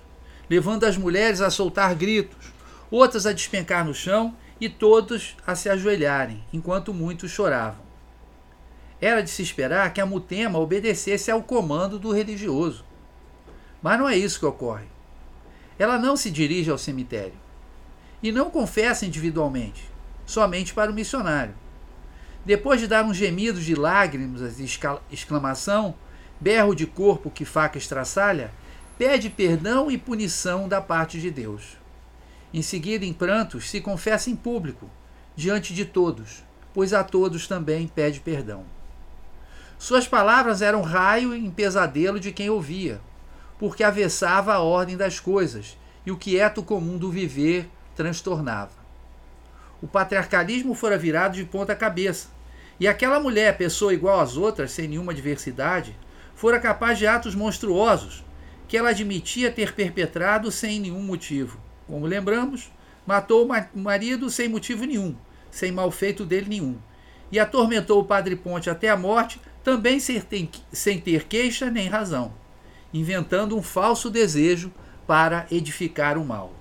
levando 0.50 0.86
as 0.86 0.96
mulheres 0.98 1.42
a 1.42 1.50
soltar 1.50 1.94
gritos, 1.94 2.54
outras 2.90 3.26
a 3.26 3.34
despencar 3.34 3.84
no 3.84 3.94
chão 3.94 4.34
e 4.62 4.70
todos 4.70 5.36
a 5.46 5.56
se 5.56 5.68
ajoelharem, 5.68 6.42
enquanto 6.54 6.94
muitos 6.94 7.30
choravam. 7.30 7.86
Era 9.02 9.22
de 9.22 9.30
se 9.30 9.42
esperar 9.42 9.92
que 9.92 10.00
a 10.00 10.06
Mutema 10.06 10.58
obedecesse 10.58 11.30
ao 11.30 11.44
comando 11.44 12.00
do 12.00 12.14
religioso. 12.14 12.86
Mas 13.82 14.00
não 14.00 14.08
é 14.08 14.16
isso 14.16 14.40
que 14.40 14.46
ocorre. 14.46 14.86
Ela 15.78 16.00
não 16.00 16.16
se 16.16 16.32
dirige 16.32 16.72
ao 16.72 16.78
cemitério 16.78 17.47
e 18.22 18.32
não 18.32 18.50
confessa 18.50 19.06
individualmente, 19.06 19.90
somente 20.26 20.74
para 20.74 20.92
o 20.92 20.94
missionário. 20.94 21.54
Depois 22.46 22.80
de 22.80 22.88
dar 22.88 23.04
um 23.04 23.14
gemido 23.14 23.60
de 23.60 23.76
lágrimas 23.76 24.60
e 24.60 24.66
exclamação, 25.12 25.96
berro 26.40 26.74
de 26.74 26.86
corpo 26.86 27.30
que 27.30 27.44
faca 27.44 27.78
estraçalha, 27.78 28.52
pede 28.98 29.30
perdão 29.30 29.92
e 29.92 29.98
punição 29.98 30.68
da 30.68 30.82
parte 30.82 31.20
de 31.20 31.30
Deus. 31.30 31.78
Em 32.54 32.62
seguida, 32.62 33.06
em 33.06 33.14
prantos, 33.14 33.70
se 33.70 33.82
confessa 33.82 34.30
em 34.30 34.36
público, 34.36 34.90
diante 35.36 35.74
de 35.74 35.86
todos, 35.86 36.44
pois 36.74 36.94
a 36.94 37.04
todos 37.04 37.48
também 37.48 37.88
pede 37.88 38.20
perdão. 38.20 38.64
Suas 39.78 40.08
palavras 40.08 40.62
eram 40.62 40.82
raio 40.82 41.36
em 41.36 41.52
pesadelo 41.52 42.20
de 42.20 42.32
quem 42.32 42.50
ouvia, 42.50 43.00
porque 43.60 43.84
avessava 43.84 44.54
a 44.54 44.60
ordem 44.60 44.98
das 44.98 45.20
coisas 45.20 45.78
e 46.06 46.12
o 46.12 46.18
quieto 46.18 46.64
comum 46.64 46.98
do 46.98 47.12
viver 47.12 47.70
transtornava. 47.98 48.72
O 49.82 49.88
patriarcalismo 49.88 50.74
fora 50.74 50.98
virado 50.98 51.36
de 51.36 51.44
ponta 51.44 51.76
cabeça, 51.76 52.30
e 52.80 52.88
aquela 52.88 53.20
mulher, 53.20 53.58
pessoa 53.58 53.94
igual 53.94 54.20
às 54.20 54.38
outras, 54.38 54.72
sem 54.72 54.88
nenhuma 54.88 55.14
diversidade, 55.14 55.98
fora 56.36 56.60
capaz 56.60 57.00
de 57.00 57.08
atos 57.08 57.34
monstruosos 57.34 58.24
que 58.68 58.78
ela 58.78 58.90
admitia 58.90 59.52
ter 59.52 59.74
perpetrado 59.74 60.52
sem 60.52 60.80
nenhum 60.80 61.02
motivo. 61.02 61.60
Como 61.88 62.06
lembramos, 62.06 62.72
matou 63.06 63.48
o 63.48 63.80
marido 63.80 64.30
sem 64.30 64.48
motivo 64.48 64.86
nenhum, 64.86 65.16
sem 65.50 65.72
mal 65.72 65.90
feito 65.90 66.24
dele 66.24 66.50
nenhum, 66.50 66.78
e 67.32 67.40
atormentou 67.40 68.00
o 68.00 68.06
padre 68.06 68.36
Ponte 68.36 68.70
até 68.70 68.90
a 68.90 68.98
morte, 68.98 69.42
também 69.64 70.00
sem 70.00 71.00
ter 71.02 71.24
queixa 71.24 71.72
nem 71.72 71.88
razão, 71.88 72.34
inventando 72.94 73.58
um 73.58 73.64
falso 73.64 74.10
desejo 74.10 74.72
para 75.08 75.48
edificar 75.50 76.18
o 76.18 76.26
mal. 76.26 76.54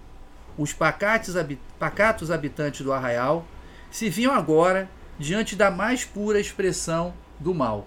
Os 0.58 0.72
pacatos 0.72 2.30
habitantes 2.30 2.80
do 2.80 2.92
arraial 2.92 3.46
se 3.90 4.08
viam 4.08 4.32
agora 4.32 4.88
diante 5.18 5.54
da 5.54 5.70
mais 5.70 6.04
pura 6.04 6.40
expressão 6.40 7.14
do 7.38 7.54
mal. 7.54 7.86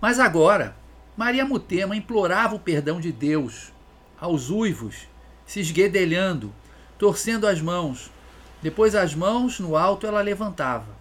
Mas 0.00 0.18
agora, 0.18 0.76
Maria 1.16 1.44
Mutema 1.44 1.96
implorava 1.96 2.54
o 2.54 2.60
perdão 2.60 3.00
de 3.00 3.10
Deus 3.10 3.72
aos 4.20 4.50
uivos, 4.50 5.08
se 5.44 5.60
esguedelhando, 5.60 6.54
torcendo 6.96 7.46
as 7.46 7.60
mãos. 7.60 8.10
Depois 8.62 8.94
as 8.94 9.14
mãos 9.14 9.58
no 9.58 9.76
alto 9.76 10.06
ela 10.06 10.20
levantava. 10.20 10.96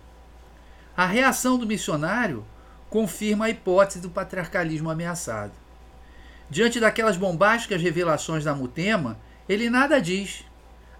A 0.96 1.06
reação 1.06 1.58
do 1.58 1.68
missionário 1.68 2.46
confirma 2.90 3.46
a 3.46 3.50
hipótese 3.50 4.00
do 4.00 4.10
patriarcalismo 4.10 4.90
ameaçado. 4.90 5.52
Diante 6.50 6.80
daquelas 6.80 7.18
bombásticas 7.18 7.82
revelações 7.82 8.44
da 8.44 8.56
Mutema, 8.56 9.20
ele 9.50 9.70
nada 9.70 10.00
diz. 10.00 10.46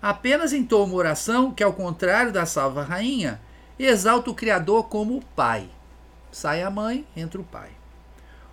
Apenas 0.02 0.54
entoa 0.54 0.86
uma 0.86 0.96
oração 0.96 1.52
que, 1.52 1.64
ao 1.64 1.74
contrário 1.74 2.32
da 2.32 2.46
salva 2.46 2.84
rainha, 2.84 3.40
exalta 3.80 4.30
o 4.30 4.36
Criador 4.36 4.88
como 4.90 5.24
Pai. 5.36 5.70
Sai 6.32 6.62
a 6.62 6.70
mãe, 6.70 7.06
entra 7.16 7.40
o 7.40 7.44
Pai. 7.44 7.70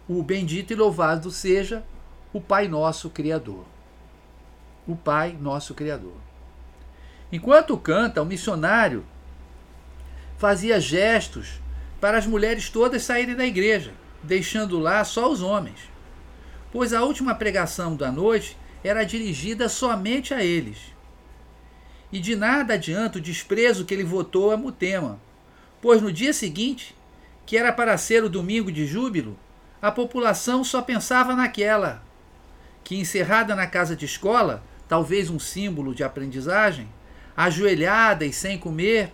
O 0.09 0.23
bendito 0.23 0.73
e 0.73 0.77
louvado 0.77 1.31
seja 1.31 1.85
o 2.33 2.41
Pai 2.41 2.69
nosso 2.69 3.11
Criador. 3.11 3.65
O 4.87 4.95
Pai 4.95 5.37
nosso 5.39 5.75
Criador. 5.75 6.17
Enquanto 7.33 7.77
canta, 7.77 8.23
o 8.23 8.27
missionário 8.27 9.05
fazia 10.39 10.81
gestos 10.81 11.61
para 12.01 12.19
as 12.19 12.27
mulheres 12.27 12.69
todas 12.69 13.03
saírem 13.03 13.35
da 13.35 13.47
igreja, 13.47 13.93
deixando 14.23 14.79
lá 14.79 15.03
só 15.05 15.31
os 15.31 15.43
homens. 15.43 15.94
Pois 16.75 16.93
a 16.93 17.05
última 17.05 17.37
pregação 17.37 17.95
da 17.95 18.11
noite 18.11 18.57
era 18.83 19.05
dirigida 19.05 19.69
somente 19.69 20.35
a 20.35 20.45
eles. 20.45 20.77
E 22.11 22.19
de 22.19 22.35
nada 22.35 22.75
adianta 22.75 23.19
o 23.19 23.23
desprezo 23.23 23.85
que 23.85 23.95
ele 23.95 24.03
votou 24.03 24.51
a 24.51 24.57
Mutema, 24.57 25.21
pois 25.81 26.03
no 26.03 26.11
dia 26.11 26.33
seguinte, 26.33 26.93
que 27.47 27.57
era 27.57 27.73
para 27.73 27.97
ser 27.97 28.25
o 28.25 28.29
domingo 28.29 28.73
de 28.73 28.89
júbilo, 28.89 29.39
a 29.81 29.93
população 29.93 30.65
só 30.65 30.83
pensava 30.83 31.37
naquela, 31.37 32.03
que 32.83 32.97
encerrada 32.97 33.55
na 33.55 33.69
casa 33.69 33.95
de 33.95 34.05
escola, 34.05 34.61
talvez 34.89 35.31
um 35.31 35.39
símbolo 35.39 35.95
de 35.95 36.03
aprendizagem, 36.03 36.89
ajoelhada 37.37 38.27
e 38.27 38.33
sem 38.33 38.59
comer, 38.59 39.13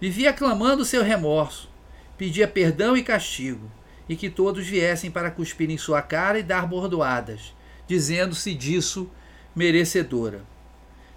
vivia 0.00 0.32
clamando 0.32 0.84
seu 0.84 1.04
remorso, 1.04 1.70
pedia 2.18 2.48
perdão 2.48 2.96
e 2.96 3.04
castigo, 3.04 3.70
e 4.10 4.16
que 4.16 4.28
todos 4.28 4.66
viessem 4.66 5.08
para 5.08 5.30
cuspir 5.30 5.70
em 5.70 5.78
sua 5.78 6.02
cara 6.02 6.36
e 6.36 6.42
dar 6.42 6.66
bordoadas, 6.66 7.54
dizendo-se 7.86 8.52
disso 8.56 9.08
merecedora. 9.54 10.42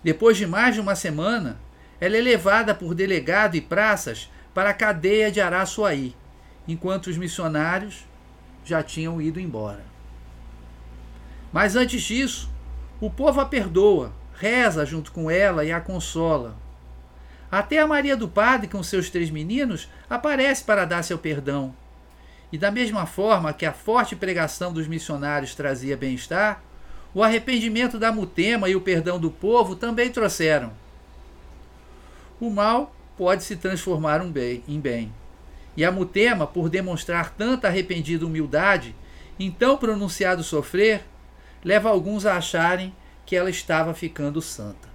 Depois 0.04 0.38
de 0.38 0.46
mais 0.46 0.76
de 0.76 0.82
uma 0.82 0.96
semana, 0.96 1.60
ela 2.00 2.16
é 2.16 2.22
levada 2.22 2.76
por 2.76 2.94
delegado 2.94 3.56
e 3.56 3.62
praças 3.62 4.30
para 4.54 4.70
a 4.70 4.74
cadeia 4.76 5.32
de 5.32 5.42
Araçuaí, 5.42 6.16
enquanto 6.68 7.08
os 7.08 7.18
missionários 7.18 8.06
já 8.64 8.84
tinham 8.84 9.20
ido 9.20 9.40
embora. 9.40 9.84
Mas 11.52 11.76
antes 11.76 12.04
disso, 12.04 12.48
o 13.02 13.10
povo 13.10 13.42
a 13.42 13.46
perdoa, 13.48 14.14
reza 14.36 14.86
junto 14.86 15.12
com 15.12 15.32
ela 15.32 15.66
e 15.66 15.72
a 15.72 15.82
consola. 15.82 16.56
Até 17.52 17.80
a 17.80 17.88
Maria 17.88 18.16
do 18.16 18.28
Padre, 18.28 18.68
com 18.68 18.84
seus 18.84 19.10
três 19.10 19.32
meninos, 19.32 19.90
aparece 20.08 20.64
para 20.64 20.86
dar 20.86 21.02
seu 21.02 21.18
perdão. 21.18 21.74
E 22.54 22.58
da 22.60 22.70
mesma 22.70 23.08
forma 23.08 23.52
que 23.52 23.66
a 23.66 23.74
forte 23.74 24.16
pregação 24.16 24.72
dos 24.72 24.88
missionários 24.88 25.56
trazia 25.56 25.98
bem-estar, 25.98 26.62
o 27.12 27.24
arrependimento 27.24 27.98
da 27.98 28.12
Mutema 28.12 28.70
e 28.70 28.76
o 28.76 28.82
perdão 28.82 29.20
do 29.20 29.32
povo 29.32 29.76
também 29.76 30.12
trouxeram. 30.12 30.72
O 32.40 32.52
mal 32.52 32.96
pode 33.18 33.44
se 33.44 33.56
transformar 33.56 34.22
em 34.24 34.80
bem. 34.80 35.12
E 35.76 35.84
a 35.84 35.92
Mutema, 35.92 36.46
por 36.46 36.70
demonstrar 36.70 37.32
tanta 37.32 37.68
arrependida 37.70 38.24
humildade, 38.24 38.96
em 39.40 39.50
tão 39.50 39.76
pronunciado 39.76 40.44
sofrer, 40.44 41.04
leva 41.64 41.90
alguns 41.90 42.24
a 42.24 42.38
acharem 42.38 42.96
que 43.26 43.36
ela 43.36 43.50
estava 43.50 43.96
ficando 43.96 44.44
santa. 44.44 44.88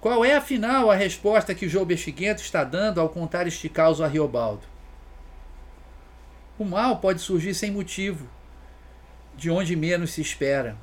Qual 0.00 0.24
é, 0.24 0.36
afinal, 0.36 0.90
a 0.90 0.94
resposta 0.94 1.54
que 1.54 1.68
João 1.68 1.84
Bexiguento 1.84 2.40
está 2.40 2.64
dando 2.64 2.98
ao 2.98 3.10
contar 3.10 3.46
este 3.46 3.68
caos 3.68 4.00
a 4.00 4.06
Riobaldo? 4.06 4.77
O 6.58 6.64
mal 6.64 6.96
pode 6.96 7.20
surgir 7.20 7.54
sem 7.54 7.70
motivo, 7.70 8.28
de 9.36 9.48
onde 9.48 9.76
menos 9.76 10.10
se 10.10 10.20
espera, 10.20 10.76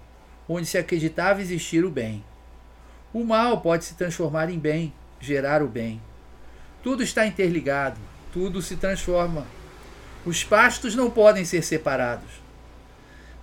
onde 0.48 0.66
se 0.66 0.78
acreditava 0.78 1.42
existir 1.42 1.84
o 1.84 1.90
bem. 1.92 2.24
O 3.14 3.26
mal 3.26 3.60
pode 3.60 3.84
se 3.84 3.96
transformar 3.96 4.50
em 4.50 4.58
bem, 4.58 4.94
gerar 5.20 5.62
o 5.62 5.68
bem. 5.68 6.02
Tudo 6.82 7.04
está 7.04 7.28
interligado, 7.28 8.00
tudo 8.32 8.62
se 8.62 8.78
transforma. 8.78 9.46
Os 10.26 10.46
pastos 10.46 10.96
não 10.96 11.12
podem 11.12 11.44
ser 11.44 11.62
separados. 11.62 12.42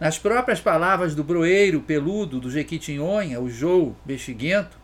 Nas 0.00 0.18
próprias 0.18 0.60
palavras 0.60 1.14
do 1.14 1.22
broeiro 1.22 1.82
peludo 1.82 2.40
do 2.40 2.50
Jequitinhonha, 2.50 3.40
o 3.40 3.50
Jou 3.50 3.94
Bexiguento, 4.06 4.78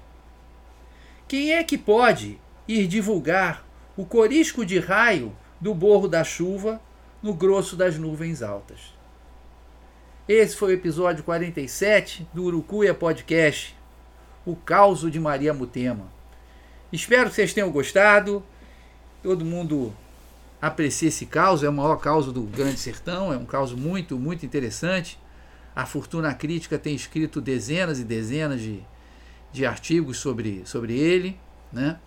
quem 1.26 1.54
é 1.54 1.64
que 1.64 1.78
pode 1.78 2.38
ir 2.68 2.86
divulgar 2.86 3.66
o 3.96 4.04
corisco 4.04 4.66
de 4.66 4.78
raio 4.78 5.34
do 5.58 5.74
borro 5.74 6.06
da 6.06 6.22
chuva 6.22 6.78
no 7.22 7.34
grosso 7.34 7.76
das 7.76 7.96
nuvens 7.98 8.42
altas? 8.42 8.94
Esse 10.28 10.56
foi 10.56 10.72
o 10.72 10.74
episódio 10.74 11.24
47 11.24 12.28
do 12.32 12.44
Urucuia 12.44 12.94
Podcast, 12.94 13.76
o 14.44 14.54
caos 14.54 15.00
de 15.10 15.18
Maria 15.18 15.54
Mutema. 15.54 16.06
Espero 16.92 17.28
que 17.28 17.36
vocês 17.36 17.52
tenham 17.52 17.70
gostado. 17.70 18.42
Todo 19.22 19.44
mundo 19.44 19.94
aprecia 20.60 21.08
esse 21.08 21.26
caos, 21.26 21.62
é 21.62 21.68
o 21.68 21.72
maior 21.72 21.96
caos 21.96 22.32
do 22.32 22.42
Grande 22.42 22.78
Sertão, 22.78 23.32
é 23.32 23.36
um 23.36 23.44
caos 23.46 23.72
muito, 23.72 24.18
muito 24.18 24.44
interessante. 24.44 25.18
A 25.74 25.86
Fortuna 25.86 26.34
Crítica 26.34 26.78
tem 26.78 26.94
escrito 26.94 27.40
dezenas 27.40 27.98
e 27.98 28.04
dezenas 28.04 28.60
de 28.60 28.84
de 29.52 29.66
artigos 29.66 30.18
sobre, 30.18 30.62
sobre 30.66 30.98
ele, 30.98 31.38
né? 31.72 31.98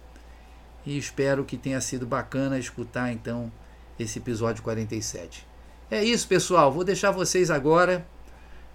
E 0.86 0.98
espero 0.98 1.46
que 1.46 1.58
tenha 1.58 1.80
sido 1.82 2.06
bacana 2.06 2.58
escutar 2.58 3.12
então 3.12 3.52
esse 4.02 4.20
episódio 4.20 4.64
47. 4.64 5.46
É 5.90 6.04
isso, 6.04 6.28
pessoal. 6.28 6.72
Vou 6.72 6.84
deixar 6.84 7.12
vocês 7.12 7.52
agora 7.52 8.06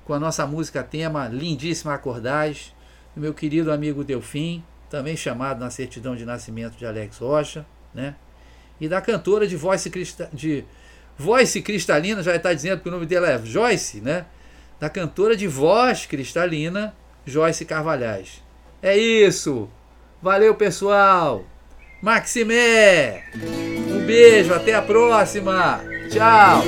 com 0.05 0.14
a 0.14 0.20
nossa 0.20 0.47
música 0.47 0.83
tema 0.83 1.29
lindíssima 1.29 1.95
Acordais, 1.95 2.74
do 3.14 3.20
meu 3.20 3.35
querido 3.35 3.72
amigo 3.72 4.05
Delfim, 4.05 4.62
também 4.89 5.16
chamado 5.16 5.59
na 5.59 5.70
certidão 5.70 6.14
de 6.14 6.24
nascimento 6.24 6.77
de 6.77 6.87
Alex 6.87 7.18
Rocha, 7.18 7.66
né? 7.95 8.14
E 8.81 8.89
da 8.89 9.01
cantora 9.01 9.47
de 9.47 9.57
voz 9.57 9.83
de 10.33 10.64
voz 11.18 11.53
cristalina, 11.55 12.22
já 12.22 12.37
está 12.37 12.53
dizendo 12.53 12.83
que 12.83 12.89
o 12.89 12.93
nome 12.93 13.07
dela 13.07 13.29
é 13.29 13.39
Joyce, 13.45 14.01
né? 14.01 14.27
Da 14.79 14.91
cantora 14.91 15.35
de 15.35 15.49
voz 15.49 16.07
cristalina, 16.07 16.95
Joyce 17.24 17.64
Carvalhais. 17.64 18.43
É 18.83 18.97
isso. 18.97 19.68
Valeu, 20.22 20.55
pessoal. 20.55 21.45
Maximé. 22.07 23.24
Um 23.34 24.07
beijo, 24.07 24.54
até 24.54 24.72
a 24.74 24.80
próxima. 24.80 25.80
Tchau. 26.09 26.62